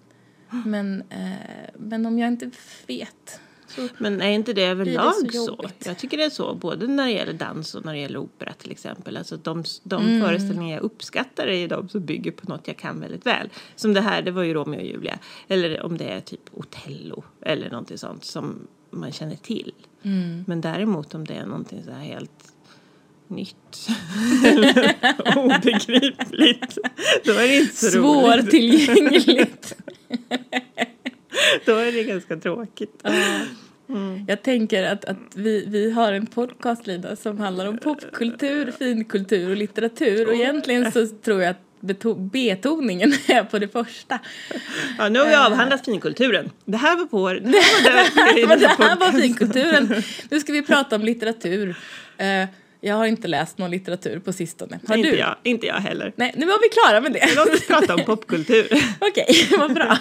Men, 0.67 1.03
eh, 1.11 1.71
men 1.79 2.07
om 2.07 2.19
jag 2.19 2.29
inte 2.29 2.51
vet 2.87 3.41
så 3.69 3.89
Men 3.99 4.21
är 4.23 4.31
inte 4.31 4.53
det 4.53 4.61
det 4.61 4.67
överlag 4.67 5.13
så 5.15 5.29
så? 5.31 5.37
jobbigt? 5.51 5.87
Jag 5.87 5.99
tycker 5.99 6.17
det 6.17 6.25
är 6.25 6.31
så, 6.31 6.55
både 6.55 6.87
när 6.87 7.05
det 7.07 7.13
gäller 7.13 7.33
dans 7.33 7.75
och 7.75 7.85
när 7.85 7.93
det 7.93 7.99
gäller 7.99 8.19
opera 8.19 8.53
till 8.53 8.71
exempel. 8.71 9.17
Alltså 9.17 9.37
de 9.37 9.65
de 9.83 10.03
Mm. 10.07 10.27
föreställningar 10.27 10.75
jag 10.77 10.85
uppskattar 10.85 11.47
är 11.47 11.57
ju 11.57 11.67
de 11.69 11.89
som 11.89 12.05
bygger 12.05 12.31
på 12.31 12.49
något 12.53 12.69
jag 12.69 12.77
kan 12.77 13.01
väldigt 13.01 13.27
väl. 13.27 13.49
Som 13.77 13.95
det 13.95 14.01
här, 14.01 14.23
det 14.23 14.31
var 14.31 14.43
ju 14.43 14.55
Romeo 14.55 14.79
och 14.81 14.87
Julia. 14.87 15.19
Eller 15.49 15.83
om 15.83 15.97
det 15.99 16.05
är 16.05 16.21
typ 16.21 16.41
Otello 16.53 17.25
eller 17.43 17.71
någonting 17.71 17.99
sånt 17.99 18.25
som 18.25 18.59
man 18.91 19.13
känner 19.13 19.37
till. 19.37 19.73
Mm. 20.03 20.45
Men 20.47 20.61
däremot 20.61 21.15
om 21.15 21.25
det 21.27 21.35
är 21.35 21.47
någonting 21.47 21.83
så 21.85 21.91
här 21.91 22.01
helt 22.05 22.53
nytt 23.29 23.89
obegripligt 25.37 26.79
då 27.25 27.33
är 27.33 27.49
det 27.49 27.57
inte 27.57 27.75
så 27.91 27.99
roligt. 27.99 28.43
svårtillgängligt. 28.45 29.77
Då 31.65 31.77
är 31.77 31.93
det 31.93 32.05
ganska 32.05 32.37
tråkigt. 32.37 33.03
Jag 34.29 34.43
tänker 34.43 34.83
att, 34.83 35.05
att 35.05 35.17
vi, 35.35 35.65
vi 35.69 35.91
har 35.91 36.13
en 36.13 36.27
podcast, 36.27 36.87
Lina, 36.87 37.17
som 37.17 37.39
handlar 37.39 37.67
om 37.67 37.79
popkultur, 37.79 38.71
finkultur 38.79 39.51
och 39.51 39.57
litteratur. 39.57 40.29
Och 40.29 40.35
egentligen 40.35 40.93
så 40.93 41.07
tror 41.07 41.43
jag 41.43 41.51
att 41.51 41.61
beto- 41.81 42.31
betoningen 42.31 43.13
är 43.29 43.43
på 43.45 43.59
det 43.59 43.69
första. 43.69 44.19
Ja, 44.99 45.09
nu 45.09 45.19
har 45.19 45.27
vi 45.27 45.35
avhandlat 45.35 45.85
finkulturen. 45.85 46.51
Det 46.65 46.77
här 46.77 46.97
var 46.97 47.05
på... 47.07 47.29
Det 47.29 47.59
här 47.59 48.47
var 48.47 48.57
det, 48.61 48.67
här 48.85 48.97
var 48.97 49.13
finkulturen. 49.21 50.03
Nu 50.31 50.41
ska 50.41 50.53
vi 50.53 50.63
prata 50.63 50.97
om 50.97 51.03
litteratur. 51.03 51.77
Eh, 52.19 52.45
Jag 52.81 52.95
har 52.95 53.07
inte 53.07 53.29
läst 53.29 53.59
någon 53.59 53.71
litteratur 53.71 54.19
på 54.19 54.33
sistone. 54.33 54.81
Har 54.89 54.97
inte 54.97 55.11
du? 55.11 55.17
Jag, 55.17 55.37
inte 55.43 55.67
jag 55.67 55.75
heller. 55.75 56.13
Nej, 56.17 56.35
nu 56.37 56.47
var 56.47 56.59
vi 56.63 56.69
klara 56.69 57.01
med 57.01 57.13
det. 57.13 57.37
Låt 57.37 57.55
oss 57.55 57.67
prata 57.67 57.95
om 57.95 58.01
popkultur. 58.05 58.67
Okej, 59.01 59.49
vad 59.59 59.75
bra. 59.75 59.99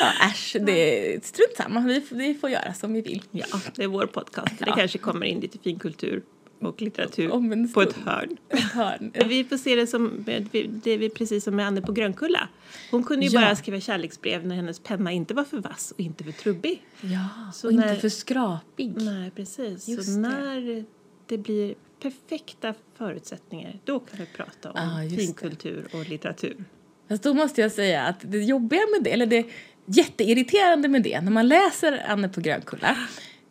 Ja, 0.00 0.12
äsch, 0.30 0.56
det 0.60 1.14
är 1.14 1.20
strunt 1.20 1.56
samma. 1.56 1.80
Vi, 1.80 2.02
vi 2.10 2.34
får 2.34 2.50
göra 2.50 2.74
som 2.74 2.92
vi 2.92 3.00
vill. 3.00 3.22
Ja, 3.30 3.46
det 3.76 3.82
är 3.84 3.88
vår 3.88 4.06
podcast. 4.06 4.58
Det 4.58 4.64
Ja. 4.66 4.74
kanske 4.76 4.98
kommer 4.98 5.26
in 5.26 5.40
lite 5.40 5.58
finkultur 5.58 6.22
och 6.60 6.82
litteratur 6.82 7.68
på 7.74 7.82
ett 7.82 7.92
hörn. 7.96 8.36
Ett 8.48 8.60
hörn. 8.60 9.12
Vi 9.28 9.44
får 9.44 9.56
se 9.56 9.76
det 9.76 9.86
som 9.86 10.24
det 10.52 10.92
är 10.94 10.98
vi 10.98 11.10
precis 11.10 11.44
som 11.44 11.56
med 11.56 11.66
Anne 11.66 11.80
på 11.82 11.92
Grönkulla. 11.92 12.48
Hon 12.90 13.04
kunde 13.04 13.26
ju 13.26 13.32
Ja. 13.32 13.40
bara 13.40 13.56
skriva 13.56 13.80
kärleksbrev 13.80 14.46
när 14.46 14.56
hennes 14.56 14.78
penna 14.80 15.12
inte 15.12 15.34
var 15.34 15.44
för 15.44 15.56
vass 15.58 15.90
och 15.90 16.00
inte 16.00 16.24
för 16.24 16.32
trubbig. 16.32 16.82
Ja, 17.00 17.28
Så 17.54 17.66
och 17.66 17.72
inte 17.72 17.86
när- 17.86 17.96
för 17.96 18.08
skrapig. 18.08 18.92
Nej, 18.96 19.30
precis. 19.30 19.88
Just 19.88 20.04
så 20.04 20.10
det. 20.12 20.18
när 20.18 20.84
det 21.26 21.38
blir 21.38 21.74
perfekta 22.02 22.74
förutsättningar, 22.98 23.78
då 23.84 23.98
kan 23.98 24.18
vi 24.20 24.26
prata 24.36 24.70
om 24.72 25.08
det. 25.10 25.16
finkultur 25.16 25.86
och 25.92 26.08
litteratur. 26.08 26.64
Fast 27.08 27.22
då 27.22 27.34
måste 27.34 27.60
jag 27.60 27.72
säga 27.72 28.02
att 28.02 28.16
det 28.20 28.38
jobbiga 28.38 28.80
med 28.80 29.02
det, 29.04 29.12
eller 29.12 29.26
det 29.26 29.46
jätteirriterande 29.86 30.88
med 30.88 31.02
det, 31.02 31.20
när 31.20 31.30
man 31.30 31.48
läser 31.48 32.04
Anne 32.08 32.28
på 32.28 32.40
Grönkulla, 32.40 32.96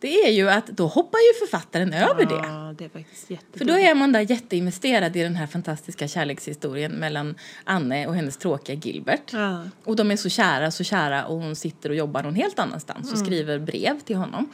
det 0.02 0.26
är 0.26 0.30
ju 0.30 0.50
att 0.50 0.66
då 0.66 0.86
hoppar 0.86 1.18
ju 1.18 1.46
författaren 1.46 1.92
över 1.92 2.26
det. 2.26 2.34
Ja, 2.34 2.74
det 2.78 2.84
jättedumt. 3.28 3.58
För 3.58 3.64
då 3.64 3.78
är 3.78 3.94
man 3.94 4.12
där 4.12 4.20
jätteinvesterad 4.20 5.16
i 5.16 5.22
den 5.22 5.36
här 5.36 5.46
fantastiska 5.46 6.08
kärlekshistorien 6.08 6.92
mellan 6.92 7.34
Anne 7.64 8.06
och 8.06 8.14
hennes 8.14 8.36
tråkiga 8.36 8.76
Gilbert. 8.76 9.32
Ja. 9.32 9.64
Och 9.84 9.96
de 9.96 10.10
är 10.10 10.16
så 10.16 10.28
kära, 10.28 10.70
så 10.70 10.84
kära 10.84 11.24
och 11.24 11.36
hon 11.36 11.56
sitter 11.56 11.90
och 11.90 11.96
jobbar 11.96 12.22
någon 12.22 12.34
helt 12.34 12.58
annanstans 12.58 13.12
och 13.12 13.18
skriver 13.18 13.58
brev 13.58 14.00
till 14.00 14.16
honom. 14.16 14.48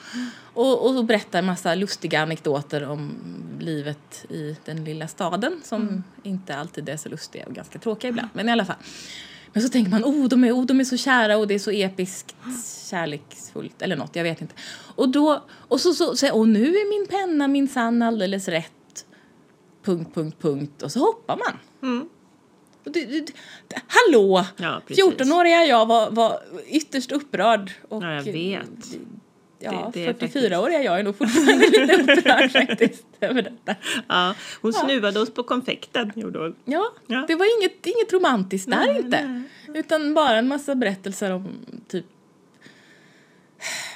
Och, 0.54 0.86
och 0.86 1.04
berättar 1.04 1.42
massa 1.42 1.74
lustiga 1.74 2.22
anekdoter 2.22 2.88
om 2.88 3.14
livet 3.60 4.26
i 4.28 4.56
den 4.64 4.84
lilla 4.84 5.08
staden 5.08 5.60
som 5.64 6.04
inte 6.22 6.56
alltid 6.56 6.88
är 6.88 6.96
så 6.96 7.08
lustiga 7.08 7.46
och 7.46 7.54
ganska 7.54 7.78
tråkiga 7.78 8.08
ibland. 8.08 8.28
Men 8.32 8.48
i 8.48 8.52
alla 8.52 8.64
fall. 8.64 8.76
Men 9.52 9.62
så 9.62 9.68
tänker 9.68 9.90
man, 9.90 10.04
oh 10.04 10.28
de, 10.28 10.44
är, 10.44 10.52
oh, 10.52 10.66
de 10.66 10.80
är 10.80 10.84
så 10.84 10.96
kära 10.96 11.36
och 11.36 11.46
det 11.48 11.54
är 11.54 11.58
så 11.58 11.70
episkt 11.70 12.34
kärleksfullt 12.90 13.82
eller 13.82 13.96
något, 13.96 14.16
jag 14.16 14.22
vet 14.24 14.40
inte. 14.40 14.54
Och 14.94 15.08
då, 15.08 15.44
och 15.50 15.80
så, 15.80 15.94
så, 15.94 16.16
så 16.16 16.34
och 16.34 16.48
nu 16.48 16.66
är 16.66 16.98
min 16.98 17.06
penna 17.08 17.48
minsann 17.48 18.02
alldeles 18.02 18.48
rätt. 18.48 18.72
Punkt, 19.82 20.14
punkt, 20.14 20.36
punkt. 20.40 20.82
Och 20.82 20.92
så 20.92 21.00
hoppar 21.00 21.36
man. 21.36 21.90
Mm. 21.92 22.08
Det, 22.84 23.04
det, 23.04 23.20
det, 23.68 23.82
hallå! 23.86 24.44
Ja, 24.56 24.82
precis. 24.86 25.04
14-åriga 25.04 25.64
jag 25.64 25.86
var, 25.86 26.10
var 26.10 26.40
ytterst 26.66 27.12
upprörd. 27.12 27.72
Och, 27.88 28.02
Ja. 28.02 28.60
Ja, 29.60 29.90
Det- 29.94 30.00
det 30.12 30.24
är 30.24 30.28
44-åriga 30.28 30.82
jag 30.82 30.98
är 30.98 31.02
nog 31.02 31.18
fortfarande 31.18 31.66
lite 31.70 32.02
upprörd 32.12 32.52
faktiskt 32.52 33.04
över 33.20 33.42
detta. 33.42 33.74
Ja, 34.08 34.34
hon 34.62 34.72
snuvade 34.72 35.20
oss 35.20 35.30
på 35.34 35.42
konfekten, 35.42 36.12
gjorde 36.14 36.38
hon. 36.38 36.56
Ja, 36.64 36.92
Ja. 37.06 37.24
det 37.28 37.34
var 37.34 37.58
inget, 37.60 37.86
inget 37.86 38.12
romantiskt 38.12 38.70
där 38.70 38.96
inte. 38.98 39.26
nej. 39.26 39.42
Utan 39.74 40.14
bara 40.14 40.36
en 40.38 40.48
massa 40.48 40.74
berättelser 40.74 41.30
om 41.32 41.48
typ 41.88 42.04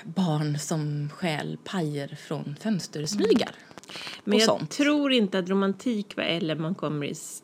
barn 0.05 0.59
som 0.59 1.11
stjäl 1.15 1.59
pajer 1.65 2.09
från 2.29 2.57
fönstersmygar. 2.61 3.51
Men 4.25 4.39
jag 4.39 4.47
sånt. 4.47 4.71
tror 4.71 5.13
inte 5.13 5.39
att 5.39 5.49
romantik 5.49 6.17
var 6.17 6.25
Ellen 6.25 6.63
Montgomerys 6.63 7.43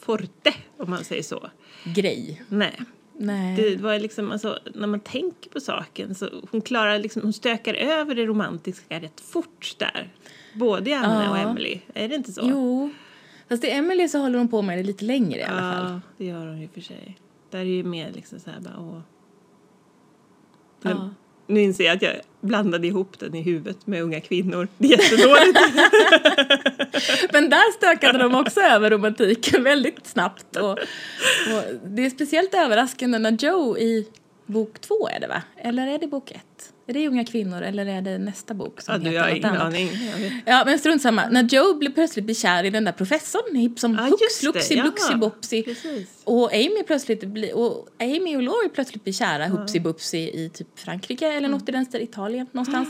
forte, 0.00 0.54
om 0.76 0.90
man 0.90 1.04
säger 1.04 1.22
så. 1.22 1.50
Grej. 1.84 2.42
Nej. 2.48 2.80
Nej. 3.22 3.56
Det 3.56 3.76
var 3.82 3.98
liksom, 3.98 4.30
alltså, 4.32 4.58
när 4.74 4.86
man 4.86 5.00
tänker 5.00 5.50
på 5.50 5.60
saken 5.60 6.14
så 6.14 6.28
hon 6.50 6.60
klarar 6.60 6.98
liksom, 6.98 7.22
hon 7.22 7.32
stökar 7.32 7.74
över 7.74 8.14
det 8.14 8.26
romantiska 8.26 9.00
rätt 9.00 9.20
fort 9.20 9.74
där. 9.78 10.08
Både 10.54 10.98
Anne 10.98 11.24
Ja. 11.24 11.30
och 11.30 11.38
Emily, 11.38 11.80
är 11.94 12.08
det 12.08 12.14
inte 12.14 12.32
så? 12.32 12.40
Jo. 12.44 12.90
Fast 13.48 13.64
i 13.64 13.70
Emily 13.70 14.08
så 14.08 14.18
håller 14.18 14.38
hon 14.38 14.48
på 14.48 14.62
med 14.62 14.78
det 14.78 14.82
lite 14.82 15.04
längre 15.04 15.40
i 15.40 15.42
alla 15.42 15.60
fall. 15.60 15.84
Ja, 15.92 16.00
det 16.16 16.24
gör 16.24 16.46
hon 16.46 16.60
ju 16.60 16.68
för 16.68 16.80
sig. 16.80 17.18
Där 17.50 17.58
är 17.58 17.64
ju 17.64 17.84
mer 17.84 18.12
liksom 18.14 18.40
så 18.40 18.50
här 18.50 18.60
bara, 18.60 18.74
åh. 18.78 19.00
Men, 20.82 20.96
Ja. 20.96 21.10
Nu 21.46 21.60
inser 21.60 21.84
jag 21.84 21.96
att 21.96 22.02
jag 22.02 22.12
blandade 22.40 22.86
ihop 22.86 23.18
den 23.18 23.34
i 23.34 23.42
huvudet 23.42 23.86
med 23.86 24.02
unga 24.02 24.20
kvinnor. 24.20 24.68
Det 24.78 24.86
är 24.86 24.90
jättedåligt. 24.90 25.58
Men 27.32 27.50
där 27.50 27.72
stökade 27.72 28.18
de 28.18 28.34
också 28.34 28.60
över 28.60 28.90
romantiken 28.90 29.64
väldigt 29.64 30.06
snabbt. 30.06 30.56
Och, 30.56 30.70
och 30.70 31.64
det 31.86 32.06
är 32.06 32.10
speciellt 32.10 32.54
överraskande 32.54 33.18
när 33.18 33.30
Joe 33.44 33.78
i 33.78 34.08
bok 34.46 34.80
två 34.80 35.08
är 35.08 35.20
det 35.20 35.26
va? 35.26 35.42
Eller 35.56 35.86
är 35.86 35.98
det 35.98 36.06
bok 36.06 36.30
ett? 36.30 36.72
Är 36.86 36.94
det 36.94 37.08
Unga 37.08 37.24
kvinnor 37.24 37.62
eller 37.62 37.86
är 37.86 38.02
det 38.02 38.18
nästa 38.18 38.54
bok 38.54 38.80
som 38.80 38.94
ja, 38.94 38.98
du 38.98 39.04
heter 39.10 39.20
har 39.20 39.28
något 39.28 39.36
ingen 39.36 39.50
annat? 39.50 39.62
aning. 39.62 40.42
Ja 40.46 40.62
men 40.66 40.78
strunt 40.78 41.02
samma. 41.02 41.28
När 41.28 41.42
Joe 41.42 41.74
blir 41.74 41.90
plötsligt 41.90 42.24
blir 42.24 42.34
kär 42.34 42.64
i 42.64 42.70
den 42.70 42.84
där 42.84 42.92
professorn 42.92 43.56
hipp 43.56 43.78
som 43.78 43.94
Ja, 43.94 44.00
hux 44.04 44.38
fluxi 44.40 44.74
ja. 44.74 44.82
bluxi 44.82 45.14
bopsi. 45.14 45.62
Precis. 45.62 46.08
Och 46.24 46.52
Amy 46.54 46.82
plötsligt 46.86 47.24
blir, 47.24 47.56
och 47.56 47.88
Amy 48.00 48.36
och 48.36 48.42
Laurie 48.42 48.68
plötsligt 48.68 49.04
blir 49.04 49.14
kära 49.14 49.46
hupsi 49.46 49.80
bupsi 49.80 50.18
i 50.18 50.50
typ 50.54 50.78
Frankrike 50.78 51.26
eller 51.26 51.38
Mm. 51.38 51.50
något 51.50 51.68
i 51.68 51.72
den 51.72 51.86
Italien 52.02 52.46
någonstans. 52.52 52.88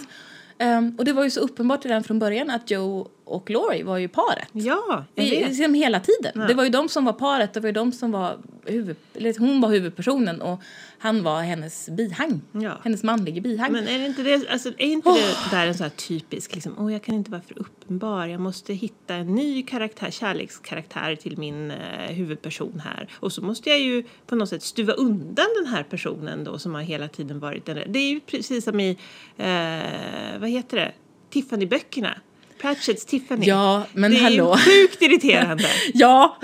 Ehm, 0.58 0.94
och 0.98 1.04
det 1.04 1.12
var 1.12 1.24
ju 1.24 1.30
så 1.30 1.40
uppenbart 1.40 1.84
redan 1.84 2.04
från 2.04 2.18
början 2.18 2.50
att 2.50 2.70
Joe 2.70 3.08
och 3.30 3.50
Laurie 3.50 3.84
var 3.84 3.98
ju 3.98 4.08
paret. 4.08 4.48
Ja, 4.52 5.04
I, 5.14 5.22
liksom 5.22 5.74
hela 5.74 6.00
tiden. 6.00 6.32
Ja. 6.34 6.40
Det 6.40 6.54
var 6.54 6.64
ju 6.64 6.70
de 6.70 6.88
som 6.88 7.04
var 7.04 7.12
paret, 7.12 7.52
det 7.54 7.60
var 7.60 7.66
ju 7.66 7.72
de 7.72 7.92
som 7.92 8.10
var 8.10 8.38
huvud, 8.64 8.96
hon 9.38 9.60
var 9.60 9.68
huvudpersonen 9.68 10.40
och 10.42 10.60
han 10.98 11.22
var 11.22 11.42
hennes 11.42 11.88
bihang. 11.88 12.40
Ja. 12.52 12.80
Hennes 12.84 13.02
manliga 13.02 13.40
bihang. 13.40 13.72
Men 13.72 13.88
är 13.88 13.98
det 13.98 14.06
inte 14.06 14.22
det, 14.22 14.48
alltså, 14.48 14.68
är 14.68 14.86
inte 14.86 15.10
det 15.10 15.56
där 15.56 15.66
en 15.66 15.74
så 15.74 15.82
här 15.82 15.90
typisk, 15.90 16.54
liksom, 16.54 16.74
åh 16.78 16.92
jag 16.92 17.02
kan 17.02 17.14
inte 17.14 17.30
vara 17.30 17.42
för 17.42 17.58
uppenbar, 17.58 18.26
jag 18.26 18.40
måste 18.40 18.74
hitta 18.74 19.14
en 19.14 19.34
ny 19.34 19.62
karaktär, 19.62 20.10
kärlekskaraktär 20.10 21.16
till 21.16 21.38
min 21.38 21.70
eh, 21.70 21.76
huvudperson 22.08 22.82
här. 22.84 23.08
Och 23.12 23.32
så 23.32 23.42
måste 23.42 23.70
jag 23.70 23.80
ju 23.80 24.04
på 24.26 24.34
något 24.34 24.48
sätt 24.48 24.62
stuva 24.62 24.92
undan 24.92 25.46
den 25.62 25.66
här 25.66 25.82
personen 25.82 26.44
då 26.44 26.58
som 26.58 26.74
har 26.74 26.82
hela 26.82 27.08
tiden 27.08 27.40
varit 27.40 27.66
den 27.66 27.92
Det 27.92 27.98
är 27.98 28.10
ju 28.10 28.20
precis 28.20 28.64
som 28.64 28.80
i, 28.80 28.90
eh, 29.36 30.40
vad 30.40 30.50
heter 30.50 30.76
det, 30.76 30.92
Tiffany-böckerna. 31.30 32.14
Pratchetts 32.60 33.04
Tiffany. 33.04 33.46
Ja, 33.46 33.82
men 33.92 34.10
det 34.10 34.16
är 34.16 34.22
hallå. 34.22 34.56
ju 34.66 34.72
sjukt 34.88 35.02
irriterande. 35.02 35.64
Ja, 35.94 36.36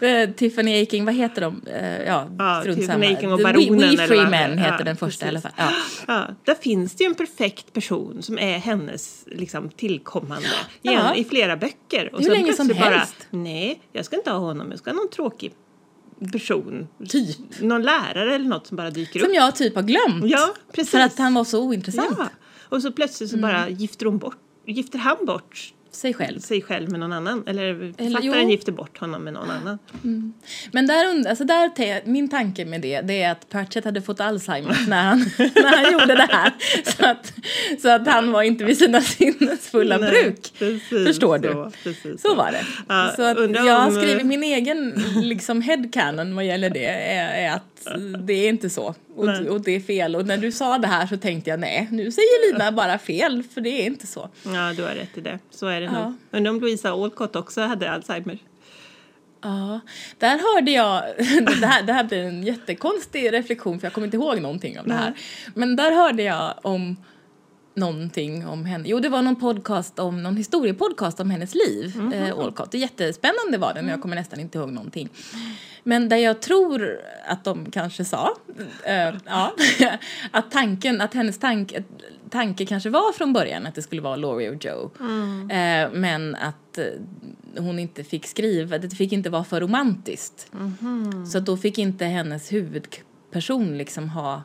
eh, 0.00 0.30
Tiffany 0.30 0.82
Aking, 0.82 1.04
vad 1.04 1.14
heter 1.14 1.40
de? 1.42 1.62
Eh, 1.66 2.02
ja, 2.06 2.28
Ja, 2.38 2.62
Tiffany 2.64 2.86
samma. 2.86 3.06
Aking 3.06 3.32
och 3.32 3.38
The 3.38 3.44
Baronen 3.44 3.78
We, 3.78 3.86
We 3.86 3.92
eller 3.92 4.06
Free 4.06 4.26
Men 4.30 4.58
heter 4.58 4.76
ja, 4.78 4.84
den 4.84 4.96
första 4.96 5.26
i 5.26 5.28
alla 5.28 5.40
precis. 5.40 5.56
fall. 5.56 5.72
Ja. 6.06 6.14
Ja, 6.28 6.34
där 6.44 6.54
finns 6.54 6.94
det 6.94 7.04
ju 7.04 7.08
en 7.08 7.14
perfekt 7.14 7.72
person 7.72 8.22
som 8.22 8.38
är 8.38 8.58
hennes 8.58 9.24
liksom, 9.26 9.68
tillkommande 9.70 10.48
Ja. 10.82 10.90
igen, 10.92 11.14
i 11.16 11.24
flera 11.24 11.56
böcker. 11.56 12.14
Och 12.14 12.22
Hur 12.22 12.30
länge 12.30 12.52
som 12.52 12.70
helst. 12.70 13.16
Bara, 13.30 13.38
Nej, 13.42 13.80
jag 13.92 14.04
ska 14.04 14.16
inte 14.16 14.30
ha 14.30 14.38
honom, 14.38 14.70
jag 14.70 14.78
ska 14.78 14.90
ha 14.90 14.96
någon 14.96 15.10
tråkig 15.10 15.52
person. 16.32 16.88
Typ. 17.08 17.36
Någon 17.60 17.82
lärare 17.82 18.34
eller 18.34 18.48
något 18.48 18.66
som 18.66 18.76
bara 18.76 18.90
dyker 18.90 19.20
Som 19.20 19.28
upp. 19.28 19.34
jag 19.34 19.56
typ 19.56 19.74
har 19.74 19.82
glömt. 19.82 20.24
Ja, 20.26 20.54
precis. 20.72 20.90
För 20.90 21.00
att 21.00 21.18
han 21.18 21.34
var 21.34 21.44
så 21.44 21.62
ointressant. 21.62 22.14
Ja. 22.18 22.28
Och 22.68 22.82
så 22.82 22.92
plötsligt 22.92 23.30
så 23.30 23.36
Mm. 23.36 23.50
bara 23.50 23.68
gifter, 23.68 24.06
hon 24.06 24.18
bort, 24.18 24.36
gifter 24.74 24.98
han 24.98 25.24
bort 25.26 25.74
sig 25.90 26.14
själv. 26.14 26.40
sig 26.40 26.62
själv 26.62 26.90
med 26.90 27.00
någon 27.00 27.12
annan. 27.12 27.44
Eller 27.46 27.92
författaren 27.98 28.42
jo. 28.42 28.50
gifter 28.50 28.72
bort 28.72 28.98
honom 28.98 29.22
med 29.24 29.32
någon 29.32 29.50
annan. 29.50 29.78
Men 30.72 30.86
där, 30.86 31.28
alltså 31.28 31.44
där 31.44 31.68
te- 31.68 32.02
min 32.04 32.28
tanke 32.28 32.64
med 32.64 32.80
det, 32.80 33.00
det 33.00 33.22
är 33.22 33.32
att 33.32 33.48
Pratchett 33.48 33.84
hade 33.84 34.02
fått 34.02 34.20
Alzheimer 34.20 34.76
när 34.88 35.02
han, 35.02 35.18
när 35.38 35.76
han 35.84 35.92
gjorde 35.92 36.14
det 36.14 36.28
här. 36.30 36.52
Så 36.96 37.06
att, 37.06 37.32
så 37.82 37.88
att 37.88 38.06
han 38.06 38.32
var 38.32 38.42
inte 38.42 38.64
vid 38.64 38.78
sina 38.78 39.00
sinnesfulla 39.00 39.96
Nej, 39.98 40.10
bruk. 40.10 40.52
precis 40.58 41.06
Förstår 41.06 41.38
du? 41.38 41.48
så, 41.48 41.72
precis 41.82 42.22
Så 42.22 42.34
var 42.34 42.52
det. 42.52 42.64
Ja, 42.88 43.12
så 43.16 43.22
att 43.22 43.38
jag 43.50 43.74
har 43.78 43.88
om, 43.88 43.96
eh, 43.96 44.02
skrivit 44.02 44.26
min 44.26 44.42
egen 44.42 44.90
liksom, 45.22 45.62
headcanon 45.62 46.34
vad 46.34 46.44
gäller 46.46 46.70
det 46.70 46.84
är, 46.86 47.44
är 47.48 47.54
att 47.54 47.64
det 48.26 48.32
är 48.32 48.48
inte 48.48 48.70
så. 48.70 48.94
Och, 49.16 49.28
och 49.48 49.60
det 49.60 49.76
är 49.76 49.80
fel. 49.80 50.16
Och 50.16 50.26
när 50.26 50.36
du 50.36 50.52
sa 50.52 50.78
det 50.78 50.86
här 50.86 51.06
så 51.06 51.16
tänkte 51.16 51.50
jag 51.50 51.60
nej, 51.60 51.88
nu 51.90 52.12
säger 52.12 52.52
Lina 52.52 52.72
bara 52.72 52.98
fel 52.98 53.42
för 53.54 53.60
det 53.60 53.70
är 53.70 53.86
inte 53.86 54.06
så. 54.06 54.28
Ja, 54.44 54.72
du 54.76 54.82
har 54.82 54.90
rätt 54.94 55.18
i 55.18 55.20
det. 55.20 55.38
Så 55.50 55.66
är 55.66 55.80
det 55.80 55.87
Ja. 55.92 56.12
Undrar 56.30 56.52
om 56.52 56.60
Louisa 56.60 56.90
Alcott 56.90 57.36
också 57.36 57.60
hade 57.60 57.90
Alzheimer. 57.90 58.38
Ja, 59.40 59.80
där 60.18 60.54
hörde 60.54 60.70
jag, 60.70 61.02
det 61.60 61.66
här, 61.66 61.82
det 61.82 61.92
här 61.92 62.04
blir 62.04 62.24
en 62.24 62.42
jättekonstig 62.42 63.32
reflektion 63.32 63.80
för 63.80 63.86
jag 63.86 63.92
kommer 63.92 64.06
inte 64.06 64.16
ihåg 64.16 64.40
någonting 64.40 64.80
om 64.80 64.88
det 64.88 64.94
här. 64.94 65.14
Men 65.54 65.76
där 65.76 65.92
hörde 65.92 66.22
jag 66.22 66.54
om 66.62 66.96
någonting 67.78 68.46
om 68.46 68.64
henne. 68.64 68.84
Jo, 68.88 69.00
det 69.00 69.08
var 69.08 69.22
någon 69.22 69.36
podcast 69.36 69.98
om, 69.98 70.22
någon 70.22 70.36
historiepodcast 70.36 71.20
om 71.20 71.30
hennes 71.30 71.54
liv, 71.54 71.96
Mhm. 71.96 72.12
eh, 72.12 72.38
Olcott. 72.38 72.70
Det 72.72 72.78
Jättespännande 72.78 73.58
var 73.58 73.74
det, 73.74 73.82
men 73.82 73.90
jag 73.90 74.02
kommer 74.02 74.16
nästan 74.16 74.40
inte 74.40 74.58
ihåg 74.58 74.72
någonting. 74.72 75.08
Men 75.84 76.08
där 76.08 76.16
jag 76.16 76.42
tror 76.42 76.98
att 77.28 77.44
de 77.44 77.70
kanske 77.70 78.04
sa, 78.04 78.34
eh, 78.84 79.14
ja, 79.26 79.54
att 80.30 80.50
tanken, 80.50 81.00
att 81.00 81.14
hennes 81.14 81.38
tanke, 81.38 81.82
tanke 82.30 82.66
kanske 82.66 82.90
var 82.90 83.12
från 83.12 83.32
början 83.32 83.66
att 83.66 83.74
det 83.74 83.82
skulle 83.82 84.02
vara 84.02 84.16
Laurie 84.16 84.50
och 84.50 84.64
Joe. 84.64 84.90
Eh, 85.50 85.90
men 85.92 86.34
att 86.34 86.78
eh, 86.78 86.84
hon 87.62 87.78
inte 87.78 88.04
fick 88.04 88.26
skriva, 88.26 88.78
det 88.78 88.90
fick 88.96 89.12
inte 89.12 89.30
vara 89.30 89.44
för 89.44 89.60
romantiskt. 89.60 90.50
Så 91.32 91.38
att 91.38 91.46
då 91.46 91.56
fick 91.56 91.78
inte 91.78 92.04
hennes 92.04 92.52
huvudperson 92.52 93.78
liksom 93.78 94.08
ha 94.08 94.42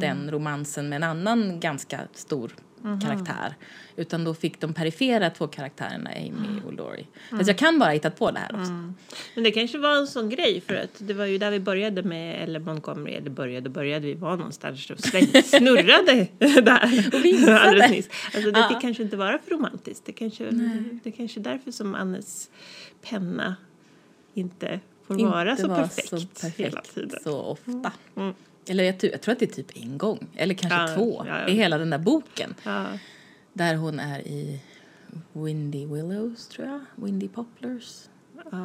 den 0.00 0.30
romansen 0.30 0.88
med 0.88 0.96
en 0.96 1.02
annan 1.02 1.60
ganska 1.60 2.00
stor 2.14 2.52
karaktär. 3.02 3.54
Utan 3.96 4.24
då 4.24 4.34
fick 4.34 4.60
de 4.60 4.74
perifera 4.74 5.30
två 5.30 5.46
karaktärerna, 5.48 6.10
Amy 6.10 6.60
och 6.66 6.72
Laurie. 6.72 7.06
Fast 7.30 7.46
jag 7.48 7.58
kan 7.58 7.78
bara 7.78 7.90
hitta 7.90 8.10
på 8.10 8.30
det 8.30 8.38
här 8.38 8.60
också. 8.60 8.72
Men 9.34 9.44
det 9.44 9.50
kanske 9.50 9.78
var 9.78 9.96
en 9.96 10.06
sån 10.06 10.28
grej 10.28 10.60
för 10.60 10.74
att 10.74 10.90
det 10.98 11.14
var 11.14 11.24
ju 11.24 11.38
där 11.38 11.50
vi 11.50 11.60
började 11.60 12.02
med 12.02 12.42
Ellen 12.42 12.62
Montgomery, 12.64 13.14
eller 13.14 13.30
började 13.30 13.70
började, 13.70 14.06
vi 14.06 14.14
var 14.14 14.36
någonstans 14.36 14.90
och 14.90 15.00
snurrade 15.44 16.26
där 16.38 17.08
Och 17.46 17.60
alldeles 17.60 17.90
nyss. 17.90 18.08
Alltså 18.34 18.50
det 18.50 18.58
Ja. 18.58 18.78
kanske 18.82 19.02
inte 19.02 19.16
vara 19.16 19.38
för 19.38 19.50
romantiskt, 19.50 20.06
det 20.06 20.12
kanske, 20.12 20.50
det 21.04 21.10
kanske 21.12 21.40
är 21.40 21.44
därför 21.44 21.70
som 21.70 21.94
Annes 21.94 22.50
penna 23.02 23.56
inte 24.34 24.80
får 25.06 25.14
vara 25.26 25.56
så 25.56 25.68
perfekt, 25.68 26.08
så 26.08 26.16
perfekt 26.16 26.60
hela 26.60 26.80
tiden. 26.80 27.20
så 27.24 27.40
ofta. 27.40 27.92
Mm. 28.16 28.34
Eller 28.68 28.84
jag, 28.84 28.98
tror- 29.00 29.12
jag 29.12 29.20
tror 29.20 29.32
att 29.32 29.38
det 29.38 29.44
är 29.44 29.62
typ 29.62 29.70
en 29.76 29.98
gång, 29.98 30.26
eller 30.36 30.54
kanske 30.54 30.80
Ja, 30.80 30.94
två, 30.96 31.24
ja, 31.26 31.40
ja. 31.40 31.48
i 31.48 31.52
hela 31.54 31.78
den 31.78 31.90
där 31.90 31.98
boken. 31.98 32.54
Där 33.52 33.74
hon 33.74 34.00
är 34.00 34.20
i 34.20 34.60
Windy 35.32 35.86
Willows, 35.86 36.48
tror 36.48 36.66
jag. 36.68 36.80
Windy 37.04 37.28
Poplars. 37.28 38.08
Ah, 38.52 38.56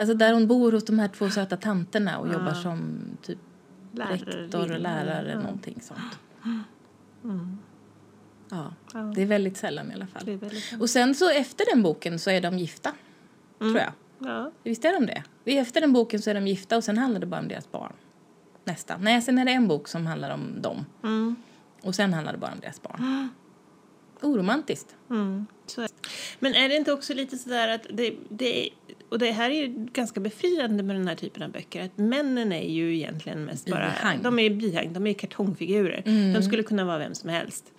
Alltså 0.00 0.14
där 0.14 0.32
hon 0.32 0.46
bor 0.46 0.72
hos 0.72 0.84
de 0.84 0.98
här 0.98 1.08
två 1.08 1.30
söta 1.30 1.56
tanterna 1.56 2.18
och 2.18 2.32
jobbar 2.32 2.54
som 2.54 3.00
typ 3.22 3.38
lärare, 3.94 4.14
rektor 4.16 4.72
och 4.72 4.80
lärare, 4.80 5.30
ja. 5.30 5.40
någonting 5.40 5.80
sånt. 5.82 6.18
Ja, 8.50 8.72
Ja. 8.94 9.00
det 9.14 9.22
är 9.22 9.26
väldigt 9.26 9.56
sällan 9.56 9.90
i 9.90 9.94
alla 9.94 10.06
fall. 10.06 10.38
Och 10.80 10.90
sen 10.90 11.14
så 11.14 11.30
efter 11.30 11.64
den 11.74 11.82
boken 11.82 12.18
så 12.18 12.30
är 12.30 12.40
de 12.40 12.58
gifta, 12.58 12.92
tror 13.58 13.76
jag. 13.78 13.92
Ja. 14.18 14.52
Visst 14.62 14.84
är 14.84 14.92
de 14.92 15.06
det? 15.06 15.22
Efter 15.58 15.80
den 15.80 15.92
boken 15.92 16.22
så 16.22 16.30
är 16.30 16.34
de 16.34 16.46
gifta 16.46 16.76
och 16.76 16.84
sen 16.84 16.98
handlar 16.98 17.20
det 17.20 17.26
bara 17.26 17.40
om 17.40 17.48
deras 17.48 17.70
barn. 17.72 17.92
Nästan. 18.70 19.00
Nej, 19.00 19.22
sen 19.22 19.38
är 19.38 19.44
det 19.44 19.50
en 19.50 19.68
bok 19.68 19.88
som 19.88 20.06
handlar 20.06 20.30
om 20.30 20.62
dem. 20.62 20.86
Mm. 21.02 21.36
Och 21.82 21.94
sen 21.94 22.14
handlar 22.14 22.32
det 22.32 22.38
bara 22.38 22.52
om 22.52 22.60
deras 22.60 22.82
barn. 22.82 23.28
Oromantiskt. 24.22 24.96
Mm, 25.10 25.46
är. 25.78 25.88
Men 26.38 26.54
är 26.54 26.68
det 26.68 26.76
inte 26.76 26.92
också 26.92 27.14
lite 27.14 27.36
sådär 27.38 27.68
att 27.68 27.86
det, 27.92 28.14
det 28.28 28.68
och 29.08 29.18
det 29.18 29.30
här 29.32 29.50
är 29.50 29.54
ju 29.54 29.66
ganska 29.92 30.20
befriande 30.20 30.82
med 30.82 30.96
den 30.96 31.08
här 31.08 31.14
typen 31.14 31.42
av 31.42 31.50
böcker, 31.50 31.84
att 31.84 31.98
männen 31.98 32.52
är 32.52 32.68
ju 32.68 32.94
egentligen 32.96 33.44
mest 33.44 33.70
bara, 33.70 33.90
Bihang. 33.90 34.18
de 34.22 34.38
är 34.38 34.50
bihang, 34.50 34.92
de 34.92 35.06
är 35.06 35.12
kartongfigurer. 35.12 36.02
De 36.34 36.42
skulle 36.42 36.62
kunna 36.62 36.84
vara 36.84 36.98
vem 36.98 37.14
som 37.14 37.30
helst. 37.30 37.72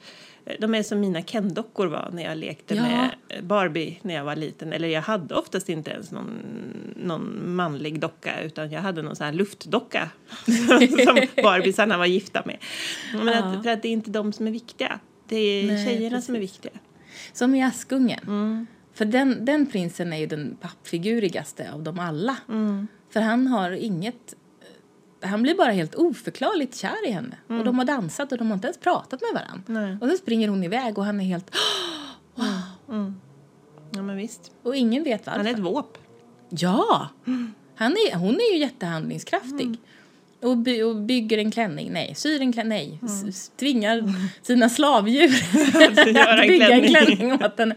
De 0.59 0.75
är 0.75 0.83
som 0.83 0.99
mina 0.99 1.21
Ken-dockor 1.21 1.87
var 1.87 2.09
när 2.13 2.23
jag 2.23 2.37
lekte 2.37 2.75
Ja. 2.75 2.83
med 2.83 3.09
Barbie 3.43 3.99
när 4.01 4.13
jag 4.13 4.23
var 4.23 4.35
liten. 4.35 4.73
Eller 4.73 4.87
jag 4.87 5.01
hade 5.01 5.35
oftast 5.35 5.69
inte 5.69 5.91
ens 5.91 6.11
någon, 6.11 6.29
någon 6.95 7.55
manlig 7.55 7.99
docka 7.99 8.41
utan 8.41 8.71
jag 8.71 8.81
hade 8.81 9.01
någon 9.01 9.15
sån 9.15 9.25
här 9.25 9.33
luftdocka 9.33 10.09
som 11.05 11.21
Barbiesarna 11.43 11.97
var 11.97 12.05
gifta 12.05 12.41
med. 12.45 12.57
Men 13.13 13.27
Ja. 13.27 13.33
att, 13.43 13.63
för 13.63 13.69
att 13.71 13.81
det 13.81 13.87
är 13.87 13.91
inte 13.93 14.09
de 14.11 14.33
som 14.33 14.47
är 14.47 14.51
viktiga. 14.51 14.99
Det 15.31 15.37
är 15.37 15.67
Nej, 15.67 15.85
tjejerna 15.85 16.21
som 16.21 16.35
är 16.35 16.39
precis. 16.39 16.55
viktiga. 16.55 16.81
Som 17.33 17.55
i 17.55 17.63
Askungen. 17.63 18.19
Mm. 18.27 18.67
För 18.93 19.05
den, 19.05 19.45
den 19.45 19.65
prinsen 19.65 20.13
är 20.13 20.17
ju 20.17 20.25
den 20.25 20.57
pappfigurigaste 20.61 21.71
av 21.73 21.83
dem 21.83 21.99
alla. 21.99 22.37
Mm. 22.49 22.87
För 23.09 23.19
han 23.19 23.47
har 23.47 23.71
inget... 23.71 24.35
Han 25.21 25.43
blir 25.43 25.55
bara 25.55 25.71
helt 25.71 25.95
oförklarligt 25.95 26.75
kär 26.75 27.07
i 27.07 27.11
henne. 27.11 27.37
Och 27.47 27.63
de 27.63 27.77
har 27.77 27.85
dansat 27.85 28.31
och 28.31 28.37
de 28.37 28.47
har 28.47 28.53
inte 28.53 28.67
ens 28.67 28.77
pratat 28.77 29.21
med 29.21 29.41
varandra. 29.41 29.83
Mm. 29.83 30.01
Och 30.01 30.07
sen 30.07 30.17
springer 30.17 30.47
hon 30.47 30.63
iväg 30.63 30.97
och 30.97 31.05
han 31.05 31.19
är 31.19 31.25
helt... 31.25 31.55
Ja, 33.93 34.01
men 34.01 34.17
visst. 34.17 34.51
Och 34.63 34.75
ingen 34.75 35.03
vet 35.03 35.25
varför. 35.25 35.39
Han 35.39 35.47
är 35.47 35.53
ett 35.53 35.59
våp. 35.59 35.97
Ja! 36.49 37.09
Han 37.75 37.91
är, 37.91 38.15
hon 38.15 38.35
är 38.35 38.53
ju 38.53 38.59
jättehandlingskraftig. 38.59 39.77
Och, 40.41 40.57
by, 40.57 40.81
och 40.83 40.95
bygger 40.95 41.37
en 41.37 41.51
klänning, 41.51 41.91
nej, 41.93 42.13
syr 42.15 42.41
en 42.41 42.53
klänning, 42.53 42.69
nej, 42.77 42.99
Mm. 43.17 43.29
s- 43.29 43.51
tvingar 43.59 44.03
sina 44.41 44.69
slavdjur 44.69 45.29
att 45.91 45.97
en 46.07 46.47
bygga 46.47 46.69
en 46.69 46.87
klänning. 46.87 47.33
åt 47.33 47.59
henne. 47.59 47.75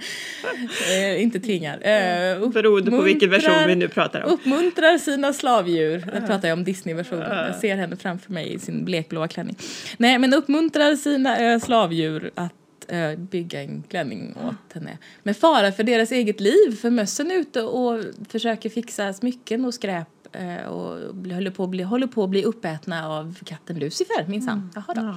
Eh, 0.90 1.22
inte 1.22 1.40
tvingar. 1.40 1.74
Eh, 1.76 2.48
Beroende 2.48 2.90
på 2.90 3.00
vilken 3.02 3.30
version 3.30 3.66
vi 3.66 3.74
nu 3.74 3.88
pratar 3.88 4.22
om. 4.22 4.32
Uppmuntrar 4.32 4.98
sina 4.98 5.32
slavdjur. 5.32 6.10
Jag 6.14 6.26
pratar 6.26 6.48
jag 6.48 6.58
om 6.58 6.64
Disney-versionen. 6.64 7.46
Jag 7.46 7.56
ser 7.56 7.76
henne 7.76 7.96
framför 7.96 8.32
mig 8.32 8.54
i 8.54 8.58
sin 8.58 8.84
blekblåa 8.84 9.28
klänning. 9.28 9.56
Nej, 9.96 10.18
men 10.18 10.34
uppmuntrar 10.34 10.96
sina 10.96 11.38
eh, 11.52 11.58
slavdjur 11.60 12.30
att 12.34 12.52
eh, 12.88 13.18
bygga 13.18 13.62
en 13.62 13.82
klänning 13.90 14.34
åt 14.48 14.72
henne. 14.74 14.98
Med 15.22 15.36
fara 15.36 15.72
för 15.72 15.82
deras 15.84 16.12
eget 16.12 16.40
liv. 16.40 16.76
För 16.80 16.90
mössen 16.90 17.30
är 17.30 17.34
ute 17.34 17.62
och 17.62 18.04
försöker 18.28 18.70
fixa 18.70 19.12
smycken 19.12 19.64
och 19.64 19.74
skräp 19.74 20.08
eh, 20.34 20.66
och 20.66 21.14
bli- 21.14 21.34
håller 21.34 21.50
på, 21.50 21.64
att 21.64 21.70
bli, 21.70 21.82
håller 21.82 22.06
på 22.06 22.24
att 22.24 22.30
bli 22.30 22.44
uppätna 22.44 23.08
av 23.08 23.36
katten 23.44 23.78
Lucifer 23.78 24.26
minsann. 24.28 24.70
Jaha 24.74 24.94
då. 24.94 25.00
Ja, 25.02 25.16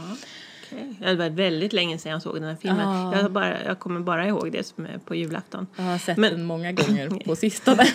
okej. 0.65 0.95
Det 0.99 1.15
var 1.15 1.29
väldigt 1.29 1.73
länge 1.73 1.97
sedan 1.97 2.11
jag 2.11 2.21
såg 2.21 2.35
den 2.35 2.43
här 2.43 2.55
filmen. 2.61 2.89
Ja. 2.89 3.17
Jag, 3.21 3.31
bara, 3.31 3.63
jag 3.63 3.79
kommer 3.79 3.99
bara 3.99 4.27
ihåg 4.27 4.51
det 4.51 4.67
som 4.67 4.85
är 4.85 4.97
på 4.97 5.15
julafton. 5.15 5.67
Jag 5.75 5.83
har 5.83 5.97
sett 5.97 6.17
Men- 6.17 6.31
den 6.33 6.45
många 6.45 6.71
gånger 6.71 7.09
på 7.25 7.35
sistone. 7.35 7.85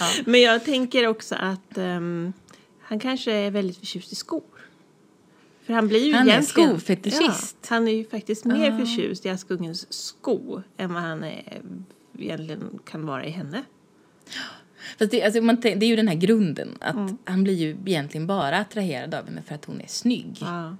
ja. 0.00 0.06
Men 0.26 0.40
jag 0.40 0.64
tänker 0.64 1.06
också 1.06 1.34
att 1.34 1.78
ehm, 1.78 2.32
han 2.80 2.98
kanske 3.00 3.32
är 3.32 3.50
väldigt 3.50 3.76
förtjust 3.78 4.12
i 4.12 4.14
skor. 4.14 4.42
För 5.66 5.72
han 5.74 5.88
blir 5.88 6.04
ju 6.06 6.12
Han 6.14 6.28
är 6.28 6.32
egentligen... 6.32 6.68
skofetischist. 6.70 7.56
Ja, 7.62 7.66
han 7.68 7.88
är 7.88 7.92
ju 7.92 8.04
faktiskt 8.04 8.44
mer 8.44 8.70
Ja. 8.70 8.78
förtjust 8.78 9.26
i 9.26 9.28
Askungens 9.28 9.92
sko 9.92 10.62
än 10.76 10.94
vad 10.94 11.02
han 11.02 11.24
är, 11.24 11.60
egentligen 12.18 12.78
kan 12.84 13.06
vara 13.06 13.24
i 13.24 13.30
henne. 13.30 13.62
Fast 14.98 15.10
det, 15.10 15.22
alltså, 15.22 15.40
man, 15.42 15.56
det 15.60 15.82
är 15.82 15.84
ju 15.84 15.96
den 15.96 16.08
här 16.08 16.14
grunden. 16.14 16.78
Att 16.80 17.10
Han 17.24 17.44
blir 17.44 17.54
ju 17.54 17.76
egentligen 17.86 18.26
bara 18.26 18.58
attraherad 18.58 19.14
av 19.14 19.26
henne 19.26 19.42
för 19.42 19.54
att 19.54 19.64
hon 19.64 19.80
är 19.80 19.88
snygg. 19.88 20.36
Ja. 20.40 20.76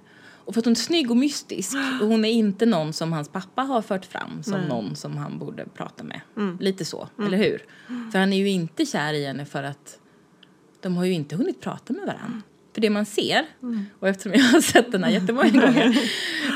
Och 0.47 0.53
för 0.53 0.61
att 0.61 0.65
hon 0.65 0.71
är 0.71 0.75
snygg 0.75 1.11
och 1.11 1.17
mystisk. 1.17 1.75
Och 2.01 2.07
hon 2.07 2.25
är 2.25 2.29
inte 2.29 2.65
någon 2.65 2.93
som 2.93 3.13
hans 3.13 3.29
pappa 3.29 3.61
har 3.61 3.81
fört 3.81 4.05
fram 4.05 4.43
som 4.43 4.59
Nej. 4.59 4.67
någon 4.69 4.95
som 4.95 5.17
han 5.17 5.39
borde 5.39 5.65
prata 5.65 6.03
med. 6.03 6.21
Lite 6.59 6.85
så, 6.85 7.09
eller 7.19 7.37
hur? 7.37 7.65
För 8.11 8.19
han 8.19 8.33
är 8.33 8.37
ju 8.37 8.49
inte 8.49 8.85
kär 8.85 9.13
i 9.13 9.25
henne 9.25 9.45
för 9.45 9.63
att 9.63 9.99
de 10.81 10.97
har 10.97 11.05
ju 11.05 11.13
inte 11.13 11.35
hunnit 11.35 11.61
prata 11.61 11.93
med 11.93 12.05
varandra. 12.05 12.41
För 12.73 12.81
det 12.81 12.89
man 12.89 13.05
ser, 13.05 13.45
och 13.99 14.07
eftersom 14.07 14.33
jag 14.33 14.43
har 14.43 14.61
sett 14.61 14.91
den 14.91 15.03
här 15.03 15.11
jättemånga 15.11 15.49
gånger, 15.65 15.97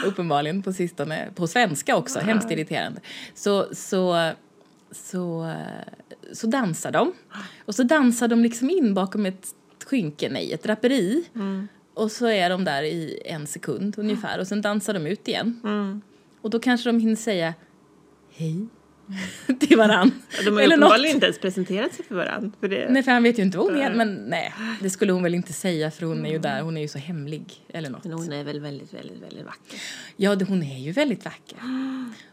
uppenbarligen 0.06 0.64
på 0.64 0.74
sistone, 0.74 1.30
på 1.36 1.48
svenska 1.48 1.96
också, 1.96 2.20
hemskt 2.20 2.52
irriterande, 2.52 3.02
så, 3.36 3.76
så, 3.76 4.32
så, 4.92 5.56
så 6.32 6.48
dansar 6.48 6.92
de. 6.92 7.14
Och 7.66 7.76
så 7.76 7.84
dansar 7.84 8.28
de 8.28 8.44
liksom 8.44 8.70
in 8.70 8.94
bakom 8.94 9.26
ett 9.26 9.56
skynke, 9.86 10.30
nej, 10.30 10.54
ett 10.54 10.64
draperi. 10.64 11.24
Och 11.94 12.12
så 12.12 12.28
är 12.28 12.50
de 12.50 12.64
där 12.64 12.84
i 12.84 13.22
en 13.26 13.48
sekund 13.48 13.96
ungefär 13.98 14.40
och 14.40 14.48
sen 14.48 14.62
dansar 14.62 14.94
de 14.94 15.08
ut 15.08 15.28
igen. 15.28 15.62
Mm. 15.64 16.02
Och 16.42 16.50
då 16.50 16.60
kanske 16.60 16.90
de 16.90 17.00
hinner 17.00 17.16
säga 17.16 17.54
hej 18.32 18.68
till 19.60 19.78
varann. 19.78 20.12
De 20.45 20.52
har 20.52 20.60
ju 20.60 20.63
Eller 20.65 20.76
uppenbarligen 20.76 21.02
något. 21.10 21.13
inte 21.15 21.26
ens 21.26 21.39
presenterat 21.39 21.93
sig 21.93 22.06
för 22.06 22.15
varandra. 22.15 22.52
För 22.60 22.67
det, 22.67 22.88
Nej, 22.89 23.04
för 23.04 23.12
han 23.12 23.24
vet 23.24 23.39
ju 23.39 23.43
inte 23.43 23.58
vad 23.58 23.67
hon 23.71 23.82
är. 23.82 23.93
Men 23.93 24.13
nej, 24.15 24.54
det 24.82 24.89
skulle 24.89 25.12
hon 25.12 25.24
väl 25.24 25.34
inte 25.36 25.54
säga 25.54 25.91
för 25.91 26.06
hon 26.06 26.26
är 26.26 26.32
ju 26.32 26.38
där, 26.39 26.62
hon 26.62 26.78
är 26.78 26.82
ju 26.82 26.88
så 26.88 26.97
hemlig. 26.97 27.65
Eller 27.69 27.89
något. 27.89 28.04
Men 28.04 28.13
hon 28.13 28.32
är 28.34 28.43
väl 28.43 28.60
väldigt, 28.60 28.93
väldigt, 28.93 29.21
väldigt 29.21 29.45
vacker. 29.45 29.80
Ja, 30.17 30.36
det, 30.36 30.45
hon 30.45 30.63
är 30.63 30.80
ju 30.80 30.91
väldigt 30.91 31.26
vacker. 31.26 31.58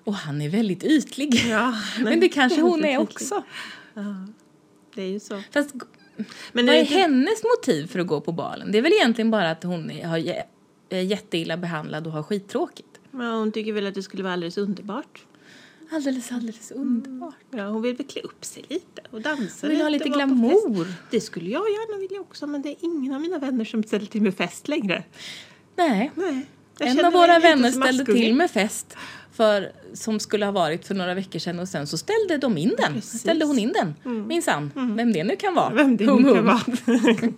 Och 0.05 0.15
han 0.15 0.43
är 0.43 0.49
väldigt 0.49 0.85
ytlig. 0.85 1.35
Ja, 1.51 1.75
men 2.01 2.21
det 2.21 2.29
kanske 2.29 2.61
hon 2.61 2.85
är 2.85 2.99
också. 2.99 3.43
Det 4.95 5.03
är 5.03 5.07
ju 5.07 5.21
så. 5.21 5.43
Fast 5.53 5.75
Men 6.53 6.67
vad 6.67 6.75
är 6.75 6.81
inte- 6.81 6.95
hennes 6.95 7.43
motiv 7.57 7.87
för 7.87 7.99
att 7.99 8.07
gå 8.07 8.21
på 8.21 8.33
balen? 8.33 8.73
Det 8.73 8.79
är 8.79 8.83
väl 8.83 8.93
egentligen 8.93 9.31
bara 9.31 9.51
att 9.51 9.63
hon 9.63 9.91
är, 9.91 10.43
är 10.91 11.01
jätteilla 11.01 11.57
behandlad 11.57 12.07
och 12.07 12.13
har 12.13 12.23
skittråkigt. 12.23 12.87
Men 13.11 13.27
hon 13.33 13.53
tycker 13.53 13.73
väl 13.73 13.87
att 13.87 13.95
det 13.95 14.03
skulle 14.03 14.23
vara 14.23 14.33
alldeles 14.33 14.59
underbart. 14.59 15.25
Alldeles, 15.91 16.33
alldeles 16.33 16.71
underbart. 16.71 17.35
Ja, 17.51 17.67
hon 17.69 17.83
vill 17.83 17.97
väl 17.97 18.07
klä 18.07 18.21
upp 18.23 18.45
sig 18.45 18.65
lite 18.69 19.03
och 19.11 19.21
dansa 19.21 19.67
Hon 19.67 19.71
vill 19.71 19.81
ha 19.81 19.89
lite 19.89 20.05
på 20.05 20.11
fest. 20.11 20.17
glamour. 20.17 20.87
Det 21.11 21.21
skulle 21.21 21.51
jag 21.51 21.63
gärna 21.71 21.99
vilja 22.01 22.21
också, 22.21 22.47
men 22.47 22.63
det 22.63 22.69
är 22.69 22.77
ingen 22.81 23.15
av 23.15 23.21
mina 23.21 23.39
vänner 23.39 23.65
som 23.65 23.83
ställer 23.83 24.07
till 24.07 24.23
med 24.23 24.35
fest 24.35 24.69
längre. 24.69 25.05
Nej. 25.77 26.11
Nej. 26.15 26.47
En 26.81 27.05
av 27.05 27.13
våra 27.13 27.27
lite 27.39 27.49
vänner 27.49 27.71
ställde 27.71 28.05
till 28.05 28.35
med 28.35 28.51
fest 28.51 28.97
för, 29.33 29.73
som 29.95 30.21
skulle 30.21 30.45
ha 30.45 30.53
varit 30.53 30.87
för 30.87 30.95
några 30.95 31.15
veckor 31.15 31.39
sedan 31.39 31.59
och 31.59 31.69
sen 31.69 31.87
så 31.87 31.99
ställde 31.99 32.39
de 32.39 32.59
in 32.59 32.75
den. 32.79 32.93
Precis. 32.95 33.21
Ställde 33.21 33.45
hon 33.45 33.59
in 33.59 33.73
den, 33.73 33.95
minsann. 34.27 34.71
Vem 34.97 35.13
det 35.13 35.25
nu 35.25 35.37
kan 35.37 35.55
vara. 35.55 35.75
Vem 35.75 35.97
det 35.97 36.07
Hum, 36.07 36.23
nu 36.23 36.35
kan 36.35 36.45
vara. 36.47 36.61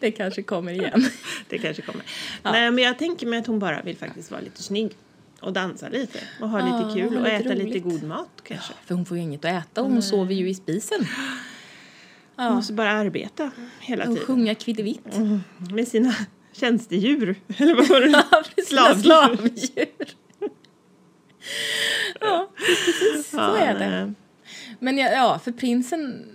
Det 0.00 0.10
kanske 0.10 0.42
kommer 0.42 0.72
igen. 0.72 1.04
Det 1.48 1.58
kanske 1.58 1.82
kommer. 1.82 2.02
Nej, 2.42 2.70
men 2.70 2.84
jag 2.84 2.98
tänker 2.98 3.26
mig 3.26 3.38
att 3.38 3.46
hon 3.46 3.58
bara 3.58 3.82
vill 3.82 3.96
faktiskt 3.96 4.30
vara 4.30 4.40
lite 4.40 4.62
snygg. 4.62 4.96
Och 5.40 5.52
dansa 5.52 5.88
lite. 5.88 6.18
Och 6.40 6.48
ha 6.48 6.58
Ja, 6.60 6.78
lite 6.88 6.94
kul. 7.00 7.08
ha 7.12 7.18
Och 7.18 7.24
lite 7.24 7.36
äta 7.36 7.48
lite 7.54 7.70
roligt. 7.70 7.82
god 7.84 8.02
mat 8.02 8.28
kanske. 8.42 8.72
För 8.86 8.94
hon 8.94 9.06
får 9.06 9.16
ju 9.16 9.22
inget 9.22 9.44
att 9.44 9.64
äta 9.64 9.82
och 9.82 9.90
hon 9.90 10.02
sover 10.02 10.34
ju 10.34 10.48
i 10.48 10.54
spisen. 10.54 11.06
Hon 12.36 12.46
Ja. 12.46 12.54
måste 12.54 12.72
bara 12.72 12.90
arbeta 12.92 13.50
hela 13.80 14.04
Och 14.04 14.08
tiden. 14.10 14.26
sjunga 14.26 14.54
kviddevitt. 14.54 15.06
Med 15.74 15.88
sina 15.88 16.14
tjänstedjur. 16.52 17.34
Eller 17.56 17.74
vad 17.74 17.88
var 17.88 18.00
det? 18.00 18.08
Ja, 18.30 18.42
precis. 18.54 18.68
Slavdjur. 18.68 19.02
Slavdjur. 19.02 19.86
Ja, 22.20 22.50
precis. 22.56 23.30
Så 23.30 23.36
Ja, 23.36 23.56
är 23.56 23.78
det. 23.78 23.90
nej. 23.90 24.12
Men 24.78 24.98
ja, 24.98 25.08
ja, 25.10 25.38
för 25.38 25.52
prinsen, 25.52 26.26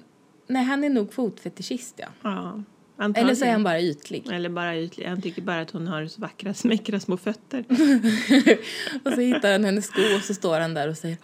nej 0.48 0.63
han 0.63 0.84
är 0.84 0.89
nog 0.89 1.13
fotfetischist 1.13 1.96
ja. 1.98 2.08
Ja. 2.22 2.63
Antagligen. 2.98 3.26
Eller 3.28 3.36
så 3.36 3.46
är 3.46 3.52
han 3.52 3.64
bara 3.64 3.82
ytlig. 3.82 4.28
Eller 4.32 4.50
bara 4.50 4.78
ytlig. 4.78 5.06
Han 5.06 5.22
tycker 5.22 5.42
bara 5.42 5.62
att 5.62 5.72
hon 5.72 5.88
har 5.88 6.08
så 6.08 6.22
vackra, 6.22 6.54
smäckra 6.54 7.00
små 7.00 7.18
fötter. 7.18 7.64
och 9.04 9.12
så 9.14 9.20
hittar 9.22 9.52
han 9.52 9.64
hennes 9.64 9.86
sko 9.86 10.02
och 10.18 10.22
så 10.24 10.34
står 10.34 10.60
han 10.60 10.74
där 10.74 10.88
och 10.90 10.98
säger 10.98 11.18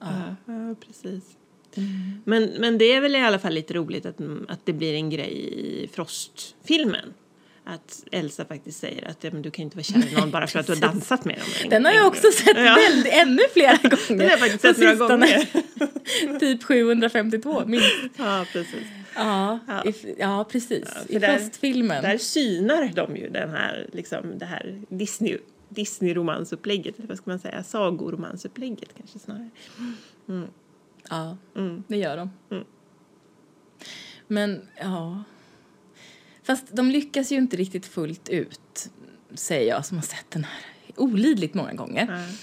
Ja, 0.00 0.36
ja 0.46 0.74
precis. 0.86 1.24
Men, 2.24 2.44
men 2.44 2.78
det 2.78 2.84
är 2.92 3.00
väl 3.00 3.14
i 3.16 3.18
alla 3.18 3.38
fall 3.38 3.52
lite 3.52 3.74
roligt 3.74 4.06
att, 4.06 4.16
att 4.48 4.60
det 4.66 4.72
blir 4.72 4.94
en 4.94 5.10
grej 5.10 5.32
i 5.84 5.88
Frost-filmen. 5.94 7.14
Att 7.64 8.04
Elsa 8.12 8.44
faktiskt 8.44 8.80
säger 8.80 9.08
att 9.08 9.24
ja, 9.24 9.30
men 9.32 9.42
du 9.42 9.50
kan 9.50 9.62
inte 9.62 9.76
vara 9.76 9.82
kär 9.84 10.12
i 10.12 10.14
någon 10.20 10.30
bara 10.30 10.46
för 10.46 10.58
att 10.58 10.66
du 10.66 10.72
har 10.72 10.80
dansat 10.92 11.24
med 11.24 11.36
dem. 11.36 11.46
en- 11.62 11.70
Den 11.70 11.84
har 11.84 11.92
jag 11.92 12.06
också 12.06 12.30
sett 12.32 12.56
Ja. 12.56 12.74
väldigt, 12.88 13.12
ännu 13.12 13.42
flera 13.52 13.76
gånger. 13.76 13.98
Den 14.08 14.20
har 14.20 14.26
jag 14.30 14.38
faktiskt 14.38 14.62
sett 14.62 14.78
några 14.78 14.94
gånger. 14.94 16.38
typ 16.38 16.62
752 16.64 17.62
minst. 17.66 17.86
Ja, 18.16 18.44
precis. 18.52 18.74
Ja, 19.18 19.58
Ja. 19.68 19.84
I, 19.84 20.14
ja 20.18 20.44
precis. 20.50 20.88
för 20.90 21.12
I 21.12 21.18
där- 21.18 21.38
Frostfilmen. 21.38 22.02
Där 22.02 22.18
synar 22.18 22.92
de 22.94 23.16
ju 23.16 23.28
den 23.28 23.50
här, 23.50 23.86
liksom, 23.92 24.38
det 24.38 24.46
här 24.46 24.82
Disney, 24.88 25.38
Disney-romansupplägget, 25.68 26.98
eller 26.98 27.08
vad 27.08 27.16
ska 27.16 27.30
man 27.30 27.38
säga, 27.38 27.62
sagoromansupplägget 27.62 28.88
kanske 28.98 29.18
snarare. 29.18 29.50
Ja, 31.10 31.36
Mm. 31.56 31.82
det 31.88 31.96
gör 31.96 32.16
de. 32.16 32.30
Mm. 32.50 32.64
Men, 34.26 34.68
ja... 34.80 35.22
Fast 36.42 36.76
de 36.76 36.90
lyckas 36.90 37.32
ju 37.32 37.36
inte 37.36 37.56
riktigt 37.56 37.86
fullt 37.86 38.28
ut, 38.28 38.90
säger 39.34 39.68
jag 39.68 39.86
som 39.86 39.96
har 39.98 40.02
sett 40.04 40.30
den 40.30 40.44
här 40.44 40.60
olidligt 40.96 41.54
många 41.54 41.72
gånger. 41.74 42.06
Ja. 42.10 42.34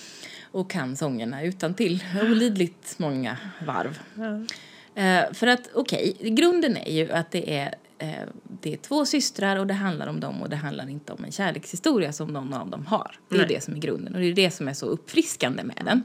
Och 0.51 0.69
kan 0.69 0.95
sångerna 0.95 1.43
utan 1.43 1.73
till 1.73 2.03
olidligt 2.21 2.99
många 2.99 3.37
varv. 3.65 3.99
Ja. 4.15 4.55
Eh, 4.95 5.33
för 5.33 5.47
att, 5.47 5.69
okej, 5.73 6.17
grunden 6.19 6.77
är 6.77 6.91
ju 6.91 7.11
att 7.11 7.31
det 7.31 7.57
är, 7.57 7.75
eh, 7.97 8.27
det 8.61 8.73
är 8.73 8.77
två 8.77 9.05
systrar 9.05 9.55
och 9.55 9.67
det 9.67 9.73
handlar 9.73 10.07
om 10.07 10.19
dem 10.19 10.41
och 10.41 10.49
det 10.49 10.55
handlar 10.55 10.89
inte 10.89 11.13
om 11.13 11.25
en 11.25 11.31
kärlekshistoria 11.31 12.13
som 12.13 12.33
någon 12.33 12.53
av 12.53 12.69
dem 12.69 12.85
har. 12.85 13.19
Det 13.29 13.35
är 13.35 13.39
Nej. 13.39 13.47
det 13.47 13.63
som 13.63 13.73
är 13.73 13.79
grunden 13.79 14.13
och 14.13 14.19
det 14.19 14.27
är 14.27 14.33
det 14.33 14.51
som 14.51 14.67
är 14.67 14.73
så 14.73 14.85
uppfriskande 14.85 15.63
med 15.63 15.81
den. 15.85 16.03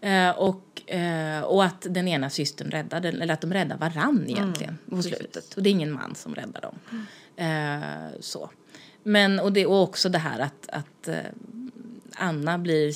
Eh, 0.00 0.30
och, 0.30 0.90
eh, 0.90 1.40
och 1.40 1.64
att 1.64 1.86
den 1.90 2.08
ena 2.08 2.30
systern 2.30 2.70
räddar 2.70 3.00
den, 3.00 3.22
eller 3.22 3.34
att 3.34 3.40
de 3.40 3.52
räddar 3.52 3.76
varann 3.76 4.24
egentligen 4.28 4.78
på 4.88 4.96
precis. 4.96 5.16
slutet. 5.16 5.54
Och 5.54 5.62
det 5.62 5.68
är 5.68 5.72
ingen 5.72 5.92
man 5.92 6.14
som 6.14 6.34
räddar 6.34 6.60
dem. 6.60 7.06
Eh, 7.36 8.20
så. 8.20 8.50
Men, 9.02 9.40
och, 9.40 9.52
det, 9.52 9.66
och 9.66 9.82
också 9.82 10.08
det 10.08 10.18
här 10.18 10.38
att, 10.38 10.68
att 10.68 11.08
eh, 11.08 11.16
Anna 12.14 12.58
blir 12.58 12.94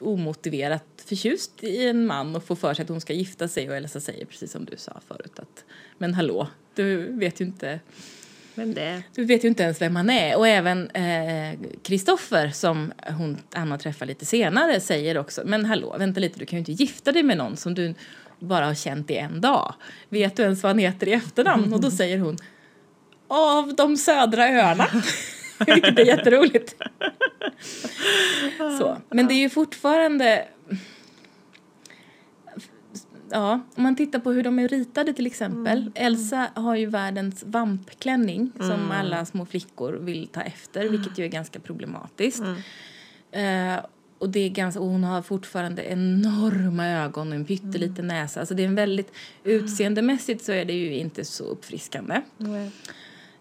omotiverat 0.00 0.84
förtjust 1.04 1.52
i 1.64 1.86
en 1.86 2.06
man 2.06 2.36
och 2.36 2.44
får 2.44 2.56
för 2.56 2.74
sig 2.74 2.82
att 2.82 2.88
hon 2.88 3.00
ska 3.00 3.12
gifta 3.12 3.48
sig 3.48 3.70
och 3.70 3.76
Elsa 3.76 4.00
säger 4.00 4.24
precis 4.24 4.52
som 4.52 4.64
du 4.64 4.76
sa 4.76 5.00
förut 5.08 5.38
att 5.38 5.64
men 5.98 6.14
hallå, 6.14 6.48
du 6.74 7.12
vet 7.18 7.40
ju 7.40 7.44
inte 7.44 7.80
Vem 8.54 8.74
det 8.74 8.82
är? 8.82 9.02
du 9.14 9.24
vet 9.24 9.44
ju 9.44 9.48
inte 9.48 9.62
ens 9.62 9.80
vem 9.80 9.96
han 9.96 10.10
är. 10.10 10.38
Och 10.38 10.48
även 10.48 10.90
Kristoffer, 11.82 12.50
som 12.50 12.92
hon, 13.18 13.38
Anna 13.52 13.78
träffar 13.78 14.06
lite 14.06 14.26
senare, 14.26 14.80
säger 14.80 15.18
också 15.18 15.42
Men 15.44 15.64
hallå, 15.64 15.96
vänta 15.98 16.20
lite, 16.20 16.38
du 16.38 16.46
kan 16.46 16.56
ju 16.56 16.58
inte 16.58 16.72
gifta 16.72 17.12
dig 17.12 17.22
med 17.22 17.36
någon 17.36 17.56
som 17.56 17.74
du 17.74 17.94
bara 18.38 18.66
har 18.66 18.74
känt 18.74 19.10
i 19.10 19.16
en 19.16 19.40
dag. 19.40 19.74
Vet 20.08 20.36
du 20.36 20.42
ens 20.42 20.62
vad 20.62 20.70
han 20.70 20.78
heter 20.78 21.08
i 21.08 21.12
efternamn? 21.12 21.72
Och 21.72 21.80
då 21.80 21.90
säger 21.90 22.18
hon 22.18 22.36
Av 23.28 23.74
de 23.74 23.96
södra 23.96 24.48
öarna. 24.48 24.86
Vilket 25.66 25.98
är 25.98 26.04
jätteroligt. 26.04 26.74
Så. 28.78 28.96
Men 29.10 29.26
det 29.26 29.34
är 29.34 29.40
ju 29.40 29.50
fortfarande 29.50 30.48
Ja, 33.30 33.60
om 33.74 33.82
man 33.82 33.96
tittar 33.96 34.18
på 34.18 34.32
hur 34.32 34.42
de 34.42 34.58
är 34.58 34.68
ritade 34.68 35.12
till 35.12 35.26
exempel. 35.26 35.90
Elsa 35.94 36.50
har 36.54 36.76
ju 36.76 36.86
världens 36.86 37.42
vampklänning 37.46 38.52
som 38.56 38.90
alla 38.90 39.24
små 39.24 39.46
flickor 39.46 39.92
vill 39.92 40.28
ta 40.28 40.40
efter, 40.40 40.88
vilket 40.88 41.18
ju 41.18 41.24
är 41.24 41.28
ganska 41.28 41.60
problematiskt. 41.60 42.42
Eh, 43.30 43.76
och, 44.18 44.28
det 44.30 44.40
är 44.40 44.48
ganska, 44.48 44.80
och 44.80 44.86
hon 44.86 45.04
har 45.04 45.22
fortfarande 45.22 45.82
enorma 45.82 46.86
ögon 46.86 47.28
och 47.28 47.34
en 47.34 47.44
pytteliten 47.44 48.06
näsa. 48.06 48.40
Alltså 48.40 48.54
det 48.54 48.62
är 48.62 48.66
en 48.66 48.74
väldigt, 48.74 49.12
utseendemässigt 49.44 50.44
så 50.44 50.52
är 50.52 50.64
det 50.64 50.72
ju 50.72 50.94
inte 50.94 51.24
så 51.24 51.44
uppfriskande. 51.44 52.20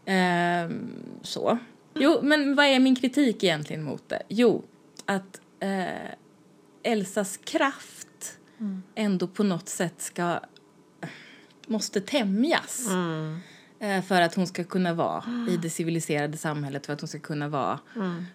Ehm, 0.06 0.88
så. 1.22 1.58
Jo, 2.00 2.20
men 2.22 2.56
vad 2.56 2.66
är 2.66 2.80
min 2.80 2.96
kritik 2.96 3.44
egentligen 3.44 3.84
mot 3.84 4.10
det? 4.10 4.22
Jo, 4.28 4.64
att 5.06 5.42
eh, 5.60 6.12
Elsas 6.84 7.38
kraft 7.38 8.38
ändå 8.96 9.28
på 9.28 9.44
något 9.44 9.70
sätt 9.70 10.02
ska 10.02 10.40
måste 11.68 12.02
tämjas. 12.02 12.88
Eh, 13.80 14.02
för 14.02 14.22
att 14.22 14.36
hon 14.36 14.48
ska 14.48 14.64
kunna 14.64 14.94
vara 14.94 15.24
i 15.50 15.58
det 15.58 15.70
civiliserade 15.70 16.38
samhället, 16.38 16.86
för 16.86 16.94
att 16.94 17.02
hon 17.02 17.08
ska 17.08 17.20
kunna 17.20 17.48
vara... 17.50 17.80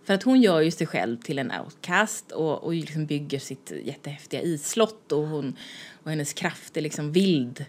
För 0.05 0.15
att 0.15 0.23
hon 0.23 0.41
gör 0.41 0.61
ju 0.61 0.71
sig 0.71 0.87
själv 0.87 1.17
till 1.17 1.39
en 1.39 1.53
outcast 1.65 2.33
och, 2.33 2.65
och 2.65 2.75
liksom 2.75 3.07
bygger 3.07 3.39
sitt 3.39 3.73
jättehäftiga 3.85 4.43
isslott 4.43 5.13
och, 5.13 5.27
hon, 5.27 5.57
och 6.03 6.11
hennes 6.11 6.33
kraft 6.33 6.77
är 6.77 6.81
liksom 6.81 7.13
vild. 7.13 7.65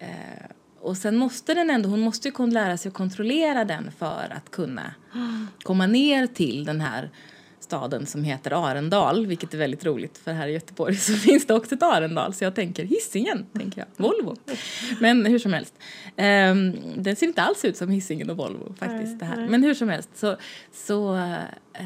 Eh, 0.00 0.08
och 0.88 0.96
sen 0.96 1.16
måste 1.16 1.54
den 1.54 1.70
ändå, 1.70 1.88
hon 1.88 2.00
måste 2.00 2.28
ju 2.28 2.32
kunna 2.32 2.52
lära 2.52 2.76
sig 2.76 2.88
att 2.88 2.94
kontrollera 2.94 3.64
den 3.64 3.90
för 3.98 4.32
att 4.36 4.50
kunna 4.50 4.94
komma 5.62 5.86
ner 5.86 6.26
till 6.26 6.64
den 6.64 6.80
här 6.80 7.10
staden 7.60 8.06
som 8.06 8.24
heter 8.24 8.70
Arendal, 8.70 9.26
vilket 9.26 9.54
är 9.54 9.58
väldigt 9.58 9.84
roligt 9.84 10.18
för 10.18 10.32
här 10.32 10.48
i 10.48 10.52
Göteborg 10.52 10.96
så 10.96 11.12
finns 11.28 11.46
det 11.46 11.54
också 11.54 11.74
ett 11.74 11.82
Arendal 11.82 12.34
så 12.34 12.44
jag 12.44 12.54
tänker 12.54 12.84
Hisingen, 12.84 13.46
tänker 13.52 13.80
jag, 13.80 14.04
Volvo. 14.04 14.36
Men 15.00 15.26
hur 15.26 15.38
som 15.38 15.52
helst, 15.52 15.74
um, 16.06 16.76
den 16.96 17.16
ser 17.16 17.26
inte 17.26 17.42
alls 17.42 17.64
ut 17.64 17.76
som 17.76 17.88
Hisingen 17.88 18.30
och 18.30 18.36
Volvo 18.36 18.74
faktiskt 18.78 19.18
det 19.18 19.24
här. 19.24 19.48
Men 19.48 19.62
hur 19.62 19.74
som 19.74 19.88
helst 19.88 20.10
så, 20.14 20.36
så, 20.72 21.16
eh, 21.16 21.82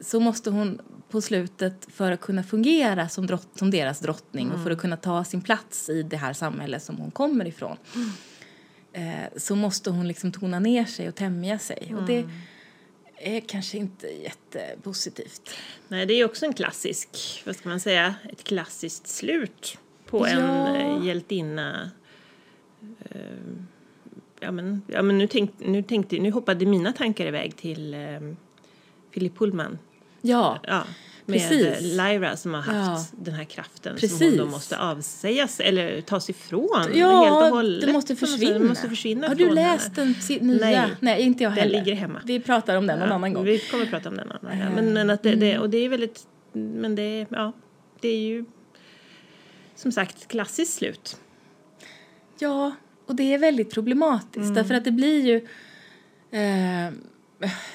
så 0.00 0.20
måste 0.20 0.50
hon 0.50 0.80
på 1.14 1.20
slutet 1.20 1.86
för 1.90 2.12
att 2.12 2.20
kunna 2.20 2.42
fungera 2.42 3.08
som, 3.08 3.26
drott, 3.26 3.48
som 3.54 3.70
deras 3.70 4.00
drottning 4.00 4.50
och 4.52 4.62
för 4.62 4.70
att 4.70 4.78
kunna 4.78 4.96
ta 4.96 5.24
sin 5.24 5.40
plats 5.42 5.88
i 5.88 6.02
det 6.02 6.16
här 6.16 6.32
samhället 6.32 6.82
som 6.82 6.96
hon 6.96 7.10
kommer 7.10 7.46
ifrån 7.46 7.76
eh, 8.92 9.24
så 9.36 9.56
måste 9.56 9.90
hon 9.90 10.08
liksom 10.08 10.32
tona 10.32 10.58
ner 10.58 10.84
sig 10.84 11.08
och 11.08 11.14
tämja 11.14 11.58
sig. 11.58 11.94
Och 11.96 12.06
det 12.06 12.24
är 13.18 13.40
kanske 13.40 13.78
inte 13.78 14.06
jättepositivt. 14.06 15.50
Nej, 15.88 16.06
det 16.06 16.14
är 16.14 16.24
också 16.24 16.46
en 16.46 16.52
klassisk, 16.52 17.42
vad 17.46 17.56
ska 17.56 17.68
man 17.68 17.80
säga, 17.80 18.14
ett 18.32 18.44
klassiskt 18.44 19.06
slut 19.06 19.78
på 20.06 20.26
en 20.26 20.38
Ja. 20.38 20.76
eh, 20.76 21.06
hjältinna. 21.06 21.90
Eh, 23.10 23.20
ja, 24.40 24.52
men, 24.52 24.82
ja, 24.86 25.02
men 25.02 25.18
nu, 25.18 25.26
tänk, 25.26 25.50
nu, 25.58 25.82
tänkte, 25.82 26.18
nu 26.18 26.30
hoppade 26.30 26.66
mina 26.66 26.92
tankar 26.92 27.26
iväg 27.26 27.56
till 27.56 27.94
eh, 27.94 28.20
Philip 29.12 29.38
Pullman. 29.38 29.78
Ja, 30.26 30.58
Ja, 30.66 30.82
med 31.26 31.40
Precis. 31.48 31.96
Lyra 31.96 32.36
som 32.36 32.54
har 32.54 32.60
haft 32.62 33.12
Ja. 33.12 33.18
den 33.24 33.34
här 33.34 33.44
kraften 33.44 33.92
som 33.92 34.00
Precis. 34.08 34.20
hon 34.20 34.36
då 34.36 34.46
måste 34.46 34.78
avsäga 34.78 35.48
sig 35.48 35.66
eller 35.66 36.00
tas 36.00 36.30
ifrån 36.30 36.68
helt 36.78 36.90
och 36.90 36.96
ja 36.96 37.48
hållet. 37.48 37.86
det 37.86 37.92
måste 37.92 38.16
försvinna. 38.16 38.58
Det 38.58 38.64
måste 38.64 38.88
försvinna 38.88 39.28
Har 39.28 39.34
du 39.34 39.50
läst 39.50 39.94
den 39.94 40.14
nya? 40.40 40.58
Nej. 40.60 40.90
Nej, 41.00 41.22
inte 41.22 41.42
jag 41.44 41.52
Den 41.52 41.58
heller. 41.58 41.78
ligger 41.78 41.94
hemma. 41.94 42.20
Vi 42.24 42.40
pratar 42.40 42.76
om 42.76 42.86
den 42.86 42.98
någon 42.98 43.08
Ja, 43.08 43.14
annan 43.14 43.32
gång. 43.32 43.44
Vi 43.44 43.58
kommer 43.58 43.84
att 43.84 43.90
prata 43.90 44.08
om 44.08 44.16
den 44.16 44.28
någon 44.28 44.36
annan 44.46 44.58
gång. 44.58 44.68
Eh, 44.68 44.74
Men, 44.74 44.92
men, 44.92 45.10
att 45.10 45.22
det, 45.22 45.28
mm. 45.28 45.40
det, 45.40 45.58
och 45.58 45.70
det 45.70 45.78
är 45.78 45.88
väldigt, 45.88 46.26
men 46.52 46.94
det, 46.94 47.26
ja, 47.30 47.52
det 48.00 48.08
är 48.08 48.18
ju 48.20 48.44
som 49.74 49.92
sagt 49.92 50.28
klassiskt 50.28 50.74
slut. 50.74 51.16
Ja, 52.38 52.72
och 53.06 53.14
det 53.14 53.34
är 53.34 53.38
väldigt 53.38 53.74
problematiskt 53.74 54.36
Mm. 54.36 54.54
därför 54.54 54.74
att 54.74 54.84
det 54.84 54.90
blir 54.92 55.26
ju... 55.26 55.36
Eh, 56.30 56.92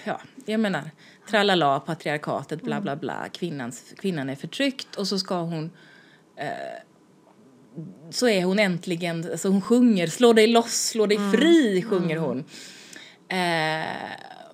ja, 0.04 0.22
jag 0.46 0.60
menar, 0.60 0.82
tralala, 1.30 1.80
patriarkatet, 1.80 2.60
Mm. 2.62 2.66
bla 2.66 2.82
bla 2.82 2.96
bla, 2.96 3.30
kvinnans, 3.30 3.94
kvinnan 3.98 4.30
är 4.30 4.36
förtryckt 4.36 4.96
och 4.96 5.08
så 5.08 5.20
ska 5.20 5.36
hon... 5.42 5.72
Eh, 6.36 6.48
så 8.12 8.28
är 8.30 8.44
hon 8.44 8.60
äntligen, 8.60 9.32
alltså 9.32 9.48
hon 9.50 9.62
sjunger, 9.62 10.08
slå 10.08 10.34
dig 10.34 10.48
loss, 10.48 10.74
slå 10.88 11.06
dig 11.06 11.18
Mm. 11.18 11.32
fri, 11.32 11.82
sjunger 11.90 12.18
hon. 12.18 12.44
Eh, 13.28 13.86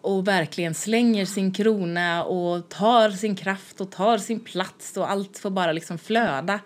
och 0.01 0.27
verkligen 0.27 0.73
slänger 0.73 1.25
sin 1.25 1.53
krona 1.53 2.23
och 2.23 2.69
tar 2.69 3.09
sin 3.09 3.35
kraft 3.35 3.81
och 3.81 3.91
tar 3.91 4.17
sin 4.17 4.39
plats 4.39 4.97
och 4.97 5.11
allt 5.11 5.37
får 5.37 5.49
bara 5.49 5.71
liksom 5.71 5.97
flöda. 5.97 6.59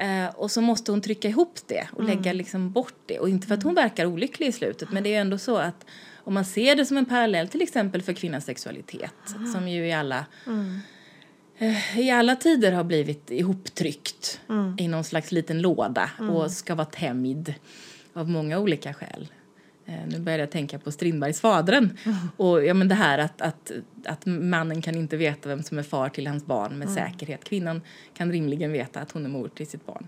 Eh, 0.00 0.34
och 0.34 0.50
så 0.50 0.60
måste 0.60 0.90
hon 0.92 1.00
trycka 1.00 1.28
ihop 1.28 1.58
det 1.66 1.88
och 1.92 2.04
lägga 2.04 2.32
liksom 2.32 2.72
bort 2.72 2.94
det. 3.06 3.18
Och 3.18 3.28
inte 3.28 3.46
för 3.46 3.54
att 3.54 3.62
hon 3.62 3.74
verkar 3.74 4.06
olycklig 4.06 4.46
i 4.46 4.52
slutet 4.52 4.90
men 4.92 5.02
det 5.02 5.14
är 5.14 5.20
ändå 5.20 5.38
så 5.38 5.56
att 5.56 5.84
om 6.28 6.34
man 6.34 6.44
ser 6.44 6.76
det 6.76 6.86
som 6.86 6.96
en 6.96 7.04
parallell 7.04 7.48
till 7.48 7.62
exempel 7.62 8.02
för 8.02 8.12
kvinnans 8.12 8.44
sexualitet 8.44 9.14
som 9.52 9.68
ju 9.68 9.86
i 9.86 9.92
alla 9.92 10.26
eh, 11.58 11.98
i 11.98 12.10
alla 12.10 12.36
tider 12.36 12.72
har 12.72 12.84
blivit 12.84 13.30
ihoptryckt 13.30 14.40
i 14.78 14.88
någon 14.88 15.04
slags 15.04 15.32
liten 15.32 15.60
låda 15.60 16.10
och 16.18 16.50
ska 16.50 16.74
vara 16.74 16.86
tämjd 16.86 17.54
av 18.12 18.30
många 18.30 18.58
olika 18.58 18.94
skäl. 18.94 19.28
Eh, 19.86 20.06
nu 20.08 20.18
börjar 20.18 20.38
jag 20.38 20.50
tänka 20.50 20.78
på 20.78 20.92
Strindbergs 20.92 21.40
Fadern. 21.40 21.96
Och 22.36 22.64
ja, 22.64 22.74
men 22.74 22.88
det 22.88 22.94
här 22.94 23.18
att, 23.18 23.40
att, 23.40 23.72
att 24.04 24.26
mannen 24.26 24.82
kan 24.82 24.94
inte 24.94 25.16
veta 25.16 25.48
vem 25.48 25.62
som 25.62 25.78
är 25.78 25.82
far 25.82 26.08
till 26.08 26.26
hans 26.26 26.46
barn 26.46 26.78
med 26.78 26.90
säkerhet. 26.90 27.44
Kvinnan 27.44 27.80
kan 28.14 28.32
rimligen 28.32 28.72
veta 28.72 29.00
att 29.00 29.12
hon 29.12 29.24
är 29.24 29.30
mor 29.30 29.48
till 29.48 29.66
sitt 29.66 29.86
barn. 29.86 30.06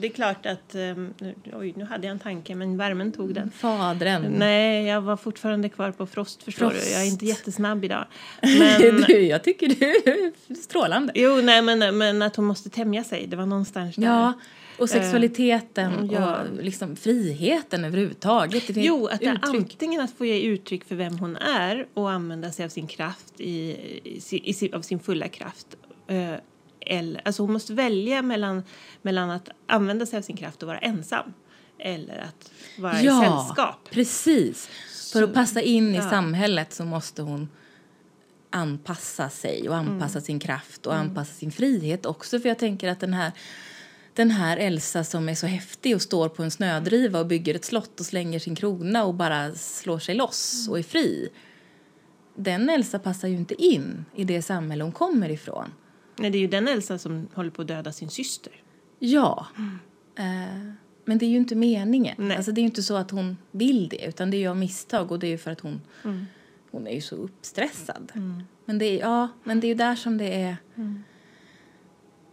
Det 0.00 0.06
är 0.06 0.10
klart 0.10 0.46
att... 0.46 0.74
Um, 0.74 1.14
oj, 1.52 1.74
nu 1.76 1.84
hade 1.84 2.06
jag 2.06 2.12
en 2.12 2.18
tanke, 2.18 2.54
men 2.54 2.76
värmen 2.76 3.12
tog 3.12 3.34
den. 3.34 3.50
Fadren. 3.50 4.22
Nej, 4.22 4.86
jag 4.86 5.00
var 5.00 5.16
fortfarande 5.16 5.68
kvar 5.68 5.90
på 5.90 6.06
frost, 6.06 6.42
förstår 6.42 6.70
frost. 6.70 6.86
du. 6.86 6.92
Jag 6.92 7.02
är 7.02 7.06
inte 7.06 7.26
jättesnabb 7.26 7.84
idag. 7.84 8.06
Men, 8.42 9.00
du, 9.00 9.20
jag 9.20 9.44
tycker 9.44 9.68
du 9.68 9.86
är 9.86 10.54
strålande. 10.54 11.12
Jo, 11.16 11.40
nej, 11.42 11.62
men, 11.62 11.98
men 11.98 12.22
att 12.22 12.36
hon 12.36 12.44
måste 12.44 12.70
tämja 12.70 13.04
sig. 13.04 13.26
Det 13.26 13.36
var 13.36 13.46
någonstans 13.46 13.96
där. 13.96 14.04
Ja, 14.04 14.32
och 14.78 14.90
sexualiteten 14.90 15.92
uh, 15.92 16.12
ja. 16.12 16.36
och 16.40 16.64
liksom 16.64 16.96
friheten 16.96 17.84
överhuvudtaget. 17.84 18.64
Jo, 18.68 19.06
att 19.06 19.20
det 19.20 19.38
antingen 19.42 20.00
att 20.00 20.12
få 20.12 20.26
ge 20.26 20.40
uttryck 20.40 20.84
för 20.84 20.94
vem 20.94 21.18
hon 21.18 21.36
är 21.36 21.86
och 21.94 22.10
använda 22.10 22.52
sig 22.52 22.64
av 22.64 22.68
sin 22.68 22.86
kraft, 22.86 23.40
i, 23.40 23.70
i, 24.04 24.54
i 24.64 24.72
av 24.72 24.80
sin 24.80 25.00
fulla 25.00 25.28
kraft. 25.28 25.76
Eller, 26.86 27.22
alltså 27.24 27.42
hon 27.42 27.52
måste 27.52 27.74
välja 27.74 28.22
mellan, 28.22 28.62
mellan 29.02 29.30
att 29.30 29.48
använda 29.66 30.06
sig 30.06 30.18
av 30.18 30.22
sin 30.22 30.36
kraft 30.36 30.62
och 30.62 30.66
vara 30.66 30.78
ensam 30.78 31.32
eller 31.78 32.18
att 32.18 32.50
vara 32.78 33.02
ja, 33.02 33.24
i 33.24 33.26
sällskap. 33.26 33.90
precis. 33.90 34.68
För 35.12 35.22
att 35.22 35.34
passa 35.34 35.60
in 35.60 35.94
ja. 35.94 36.06
i 36.06 36.10
samhället 36.10 36.72
så 36.72 36.84
måste 36.84 37.22
hon 37.22 37.48
anpassa 38.50 39.28
sig 39.28 39.68
och 39.68 39.76
anpassa 39.76 40.18
mm. 40.18 40.24
sin 40.24 40.40
kraft 40.40 40.86
och 40.86 40.94
mm. 40.94 41.06
anpassa 41.06 41.32
sin 41.32 41.52
frihet 41.52 42.06
också. 42.06 42.40
För 42.40 42.48
jag 42.48 42.58
tänker 42.58 42.88
att 42.88 43.00
den 43.00 43.14
här, 43.14 43.32
den 44.14 44.30
här 44.30 44.56
Elsa 44.56 45.04
som 45.04 45.28
är 45.28 45.34
så 45.34 45.46
häftig 45.46 45.94
och 45.94 46.02
står 46.02 46.28
på 46.28 46.42
en 46.42 46.50
snödriva 46.50 47.20
och 47.20 47.26
bygger 47.26 47.54
ett 47.54 47.64
slott 47.64 48.00
och 48.00 48.06
slänger 48.06 48.38
sin 48.38 48.54
krona 48.54 49.04
och 49.04 49.14
bara 49.14 49.54
slår 49.54 49.98
sig 49.98 50.14
loss 50.14 50.60
mm. 50.60 50.72
och 50.72 50.78
är 50.78 50.82
fri. 50.82 51.28
Den 52.34 52.70
Elsa 52.70 52.98
passar 52.98 53.28
ju 53.28 53.36
inte 53.36 53.62
in 53.62 54.04
i 54.14 54.24
det 54.24 54.42
samhälle 54.42 54.84
hon 54.84 54.92
kommer 54.92 55.30
ifrån. 55.30 55.70
Nej, 56.18 56.30
det 56.30 56.38
är 56.38 56.40
ju 56.40 56.46
den 56.46 56.68
Elsa 56.68 56.98
som 56.98 57.28
håller 57.34 57.50
på 57.50 57.62
att 57.62 57.68
döda 57.68 57.92
sin 57.92 58.10
syster. 58.10 58.52
Ja. 58.98 59.46
Mm. 59.58 59.78
Eh, 60.16 60.72
men 61.04 61.18
det 61.18 61.26
är 61.26 61.28
ju 61.28 61.36
inte 61.36 61.54
meningen. 61.54 62.14
Nej. 62.18 62.36
Alltså, 62.36 62.52
det 62.52 62.58
är 62.58 62.62
ju 62.62 62.68
inte 62.68 62.82
så 62.82 62.96
att 62.96 63.10
hon 63.10 63.36
vill 63.50 63.88
det, 63.88 64.06
utan 64.06 64.30
det 64.30 64.36
är 64.36 64.38
ju 64.38 64.48
av 64.48 64.56
misstag 64.56 65.12
och 65.12 65.18
det 65.18 65.26
är 65.26 65.30
ju 65.30 65.38
för 65.38 65.50
att 65.50 65.60
hon, 65.60 65.80
mm. 66.04 66.26
hon 66.70 66.86
är 66.86 66.94
ju 66.94 67.00
så 67.00 67.16
uppstressad. 67.16 68.12
Mm. 68.14 68.42
Men, 68.64 68.78
det 68.78 68.84
är, 68.84 69.00
ja, 69.00 69.28
men 69.44 69.60
det 69.60 69.66
är 69.66 69.68
ju 69.68 69.74
där 69.74 69.96
som 69.96 70.18
det 70.18 70.34
är... 70.42 70.56
Mm. 70.74 71.04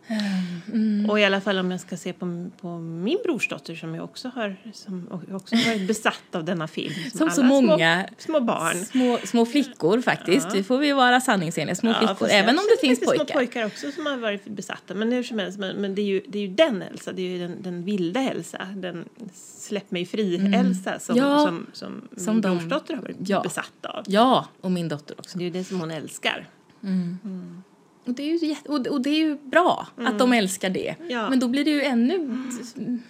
Mm. 0.07 1.09
Och 1.09 1.19
i 1.19 1.25
alla 1.25 1.41
fall 1.41 1.59
om 1.59 1.71
jag 1.71 1.79
ska 1.79 1.97
se 1.97 2.13
på, 2.13 2.49
på 2.61 2.67
min 2.77 3.17
brorsdotter 3.23 3.75
som 3.75 3.95
jag 3.95 4.03
också 4.03 4.31
har, 4.35 4.55
som 4.73 5.07
också 5.31 5.55
har 5.55 5.73
varit 5.73 5.87
besatt 5.87 6.35
av 6.35 6.43
denna 6.43 6.67
film. 6.67 6.93
Som, 7.11 7.17
som 7.17 7.29
så 7.29 7.43
många 7.43 8.07
små, 8.17 8.37
små, 8.37 8.45
barn. 8.45 8.85
Små, 8.85 9.17
små 9.23 9.45
flickor 9.45 10.01
faktiskt. 10.01 10.47
Ja. 10.49 10.55
Det 10.55 10.63
får 10.63 10.77
vi 10.77 10.91
vara 10.91 11.21
sanningsenliga. 11.21 11.75
Små 11.75 11.89
ja, 11.89 12.07
flickor, 12.07 12.27
även 12.31 12.57
om 12.59 12.63
det 12.75 12.87
finns 12.87 12.99
pojkar. 12.99 13.25
små 13.25 13.33
pojkar 13.33 13.65
också 13.65 13.91
som 13.91 14.05
har 14.05 14.17
varit 14.17 14.45
besatta. 14.45 14.93
Men 14.93 15.11
hur 15.11 15.23
som 15.23 15.39
helst, 15.39 15.59
men, 15.59 15.75
men 15.75 15.95
det, 15.95 16.01
är 16.01 16.05
ju, 16.05 16.21
det 16.27 16.37
är 16.37 16.41
ju 16.41 16.53
den 16.53 16.81
Elsa, 16.81 17.11
det 17.11 17.21
är 17.21 17.29
ju 17.29 17.39
den, 17.39 17.61
den 17.61 17.83
vilda 17.83 18.19
Elsa. 18.19 18.67
Den 18.75 19.05
släpp 19.33 19.91
mig 19.91 20.05
fri-Elsa 20.05 20.89
mm. 20.89 20.99
som, 20.99 21.17
ja, 21.17 21.39
som, 21.39 21.67
som, 21.73 22.07
som 22.17 22.33
min 22.33 22.41
de, 22.41 22.57
brorsdotter 22.57 22.95
har 22.95 23.01
varit 23.01 23.43
besatt 23.43 23.85
av. 23.85 24.03
Ja, 24.07 24.47
och 24.61 24.71
min 24.71 24.89
dotter 24.89 25.15
också. 25.19 25.37
Det 25.37 25.43
är 25.43 25.45
ju 25.45 25.51
det 25.51 25.63
som 25.63 25.79
hon 25.79 25.91
älskar. 25.91 26.47
Mm. 26.83 27.63
Och 28.05 28.13
det 28.13 28.23
är 28.23 28.43
ju, 28.43 28.55
och, 28.89 29.01
det 29.01 29.09
är 29.09 29.17
ju 29.17 29.35
bra 29.35 29.87
mm. 29.97 30.11
att 30.11 30.19
de 30.19 30.33
älskar 30.33 30.69
det. 30.69 30.95
Ja. 31.09 31.29
Men 31.29 31.39
då 31.39 31.47
blir 31.47 31.65
det 31.65 31.71
ju 31.71 31.81
ännu 31.81 32.15
mm. 32.15 33.01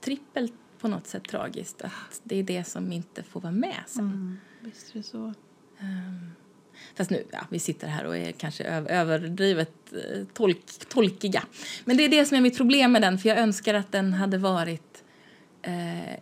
trippelt 0.00 0.52
på 0.80 0.88
något 0.88 1.06
sätt 1.06 1.28
tragiskt 1.28 1.82
att 1.82 2.20
det 2.22 2.36
är 2.36 2.42
det 2.42 2.64
som 2.64 2.92
inte 2.92 3.22
får 3.22 3.40
vara 3.40 3.52
med 3.52 3.82
sen. 3.86 4.04
Mm. 4.04 4.38
Visst 4.60 4.94
är 4.94 4.98
det 4.98 5.02
så. 5.02 5.18
Um, 5.18 6.32
fast 6.94 7.10
nu, 7.10 7.24
ja, 7.30 7.46
vi 7.50 7.58
sitter 7.58 7.88
här 7.88 8.04
och 8.04 8.16
är 8.16 8.32
kanske 8.32 8.64
överdrivet 8.64 9.92
eh, 9.92 10.24
tolk, 10.32 10.66
tolkiga. 10.88 11.42
Men 11.84 11.96
det 11.96 12.04
är 12.04 12.08
det 12.08 12.24
som 12.24 12.36
är 12.36 12.40
mitt 12.40 12.56
problem 12.56 12.92
med 12.92 13.02
den, 13.02 13.18
för 13.18 13.28
jag 13.28 13.38
önskar 13.38 13.74
att 13.74 13.92
den 13.92 14.12
hade 14.12 14.38
varit 14.38 15.04
eh, 15.62 16.14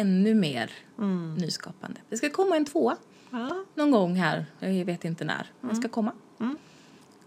ännu 0.00 0.34
mer 0.34 0.70
mm. 0.98 1.34
nyskapande. 1.34 2.00
Det 2.08 2.16
ska 2.16 2.30
komma 2.30 2.56
en 2.56 2.64
tvåa 2.64 2.96
ja. 3.30 3.64
någon 3.74 3.90
gång 3.90 4.16
här, 4.16 4.46
jag 4.58 4.84
vet 4.84 5.04
inte 5.04 5.24
när, 5.24 5.46
den 5.60 5.70
ska 5.70 5.84
mm. 5.84 5.90
komma. 5.90 6.12
Mm 6.40 6.58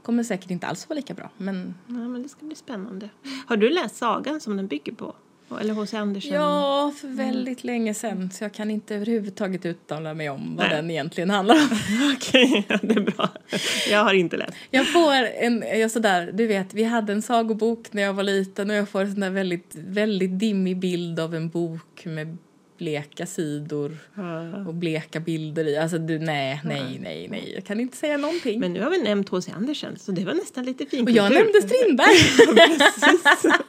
kommer 0.10 0.24
säkert 0.24 0.52
inte 0.52 0.67
alls 0.67 0.89
vara 0.89 0.95
lika 0.95 1.13
bra. 1.13 1.30
Men... 1.38 1.76
Ja, 1.88 1.93
men 1.93 2.24
det 2.24 2.30
ska 2.30 2.45
bli 2.45 2.56
spännande. 2.56 3.10
Har 3.48 3.58
du 3.58 3.69
läst 3.69 3.95
sagan 3.95 4.41
som 4.41 4.58
den 4.58 4.67
bygger 4.67 4.93
på? 4.93 5.15
Eller 5.62 5.74
H.C. 5.74 5.98
Andersen? 5.98 6.34
Ja, 6.34 6.93
för 7.02 7.08
väldigt 7.08 7.63
mm. 7.63 7.74
länge 7.74 7.93
sedan. 7.93 8.32
Så 8.32 8.43
jag 8.43 8.54
kan 8.54 8.72
inte 8.72 8.95
överhuvudtaget 8.95 9.65
uttala 9.65 10.13
mig 10.13 10.30
om 10.30 10.56
vad 10.56 10.65
Nej. 10.65 10.76
den 10.76 10.91
egentligen 10.91 11.30
handlar 11.30 11.56
om. 11.56 11.69
Okej, 12.15 12.65
okay, 12.65 12.78
det 12.82 12.93
är 12.93 13.12
bra. 13.12 13.30
Jag 13.89 14.04
har 14.04 14.13
inte 14.13 14.38
läst. 14.38 14.54
Jag 14.72 14.88
får 14.93 15.13
en, 15.13 15.63
jag 15.80 15.91
sådär, 15.91 16.32
du 16.34 16.48
vet, 16.48 16.74
vi 16.74 16.84
hade 16.84 17.13
en 17.13 17.22
sagobok 17.22 17.93
när 17.93 18.02
jag 18.02 18.13
var 18.13 18.24
liten 18.24 18.69
och 18.69 18.76
jag 18.76 18.89
får 18.89 19.02
en 19.02 19.12
sån 19.12 19.19
där 19.19 19.30
väldigt, 19.30 19.76
väldigt 19.76 20.39
dimmig 20.39 20.78
bild 20.78 21.19
av 21.19 21.36
en 21.36 21.50
bok 21.50 22.06
med 22.06 22.38
bleka 22.80 23.26
sidor 23.26 23.98
ja. 24.15 24.68
och 24.68 24.74
bleka 24.74 25.20
bilder 25.20 25.68
i. 25.68 25.78
Alltså 25.78 25.98
du, 25.98 26.20
nej, 26.20 26.62
nej, 26.63 27.00
nej, 27.02 27.28
nej. 27.28 27.52
Jag 27.56 27.65
kan 27.65 27.80
inte 27.80 27.98
säga 27.98 28.18
någonting. 28.18 28.60
Men 28.60 28.74
nu 28.74 28.82
har 28.82 28.89
vi 28.89 29.02
nämnt 29.02 29.30
H.C. 29.30 29.52
Andersen 29.56 30.00
så 30.00 30.12
det 30.12 30.26
var 30.26 30.34
nästan 30.34 30.65
lite 30.65 30.86
fint. 30.86 31.10
Och 31.10 31.15
jag 31.15 31.34
nämnde 31.34 31.62
Strindberg. 31.62 32.18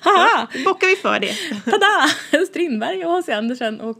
Haha! 0.00 0.48
Ja, 0.54 0.64
bockar 0.64 0.86
vi 0.86 0.96
för 0.96 1.20
det. 1.20 1.34
Tada! 1.64 2.46
Strindberg 2.46 3.04
och 3.04 3.10
H.C. 3.12 3.32
Andersen 3.32 3.80
och 3.80 3.98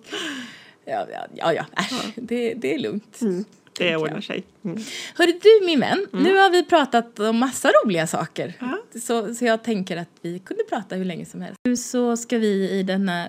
ja, 0.84 1.06
ja, 1.12 1.26
ja, 1.34 1.52
ja. 1.52 1.64
Äsch, 1.76 2.12
det, 2.16 2.54
det 2.54 2.74
är 2.74 2.78
lugnt. 2.78 3.20
Mm. 3.20 3.44
Det 3.78 3.96
ordnar 3.96 4.20
sig. 4.20 4.44
Mm. 4.64 4.78
Hörru 5.14 5.32
du 5.42 5.66
min 5.66 5.80
vän, 5.80 6.06
mm. 6.12 6.24
nu 6.24 6.36
har 6.36 6.50
vi 6.50 6.64
pratat 6.64 7.20
om 7.20 7.38
massa 7.38 7.70
roliga 7.70 8.06
saker. 8.06 8.54
Mm. 8.60 8.78
Så, 9.02 9.34
så 9.34 9.44
jag 9.44 9.64
tänker 9.64 9.96
att 9.96 10.08
vi 10.20 10.38
kunde 10.38 10.64
prata 10.64 10.94
hur 10.94 11.04
länge 11.04 11.26
som 11.26 11.40
helst. 11.40 11.60
Nu 11.64 11.76
så 11.76 12.16
ska 12.16 12.38
vi 12.38 12.70
i 12.70 12.82
denna 12.82 13.28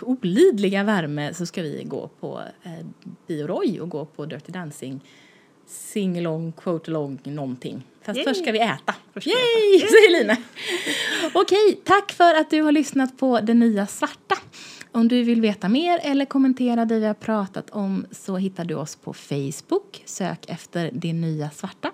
olidliga 0.00 0.82
värme 0.82 1.34
så 1.34 1.46
ska 1.46 1.62
vi 1.62 1.82
gå 1.84 2.08
på 2.20 2.40
eh, 2.62 2.86
Bioroy 3.26 3.80
och 3.80 3.88
gå 3.88 4.04
på 4.04 4.26
Dirty 4.26 4.52
Dancing 4.52 5.00
sing-along, 5.72 6.52
quote-along, 6.52 7.18
någonting. 7.24 7.82
Fast 8.02 8.16
Yay. 8.16 8.24
först 8.24 8.42
ska 8.42 8.52
vi 8.52 8.58
äta. 8.58 8.94
Först 9.14 9.26
Yay, 9.26 9.76
äta. 9.76 9.86
säger 9.92 10.18
Lina. 10.18 10.36
Okej, 11.34 11.80
tack 11.84 12.12
för 12.12 12.34
att 12.34 12.50
du 12.50 12.62
har 12.62 12.72
lyssnat 12.72 13.18
på 13.18 13.40
Det 13.40 13.54
Nya 13.54 13.86
Svarta. 13.86 14.36
Om 14.92 15.08
du 15.08 15.22
vill 15.22 15.40
veta 15.40 15.68
mer 15.68 16.00
eller 16.02 16.24
kommentera 16.24 16.84
det 16.84 16.98
vi 16.98 17.06
har 17.06 17.14
pratat 17.14 17.70
om 17.70 18.06
så 18.10 18.36
hittar 18.36 18.64
du 18.64 18.74
oss 18.74 18.96
på 18.96 19.12
Facebook. 19.12 20.02
Sök 20.04 20.50
efter 20.50 20.90
Det 20.92 21.12
Nya 21.12 21.50
Svarta. 21.50 21.90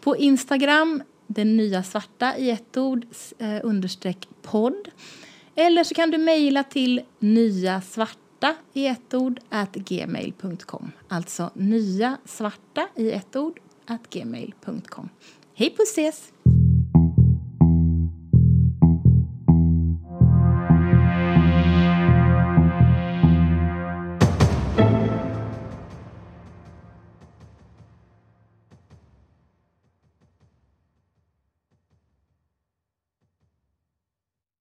På 0.00 0.16
Instagram, 0.16 1.02
Det 1.26 1.44
Nya 1.44 1.82
Svarta 1.82 2.36
i 2.36 2.50
ett 2.50 2.76
ord, 2.76 3.06
eh, 3.38 3.60
understreck 3.62 4.28
podd. 4.42 4.88
Eller 5.54 5.84
så 5.84 5.94
kan 5.94 6.10
du 6.10 6.18
mejla 6.18 6.62
till 6.62 7.02
nya 7.18 7.80
svarta 7.80 8.54
i 8.72 8.86
ett 8.86 9.14
ord 9.14 9.40
at 9.48 9.74
gmail.com. 9.74 10.92
Alltså 11.08 11.50
nya 11.54 12.16
svarta 12.24 12.88
i 12.96 13.12
ett 13.12 13.36
ord 13.36 13.60
at 13.86 14.10
gmail.com. 14.10 15.08
Hej 15.54 15.70
på 15.70 15.82
ses! 15.82 16.32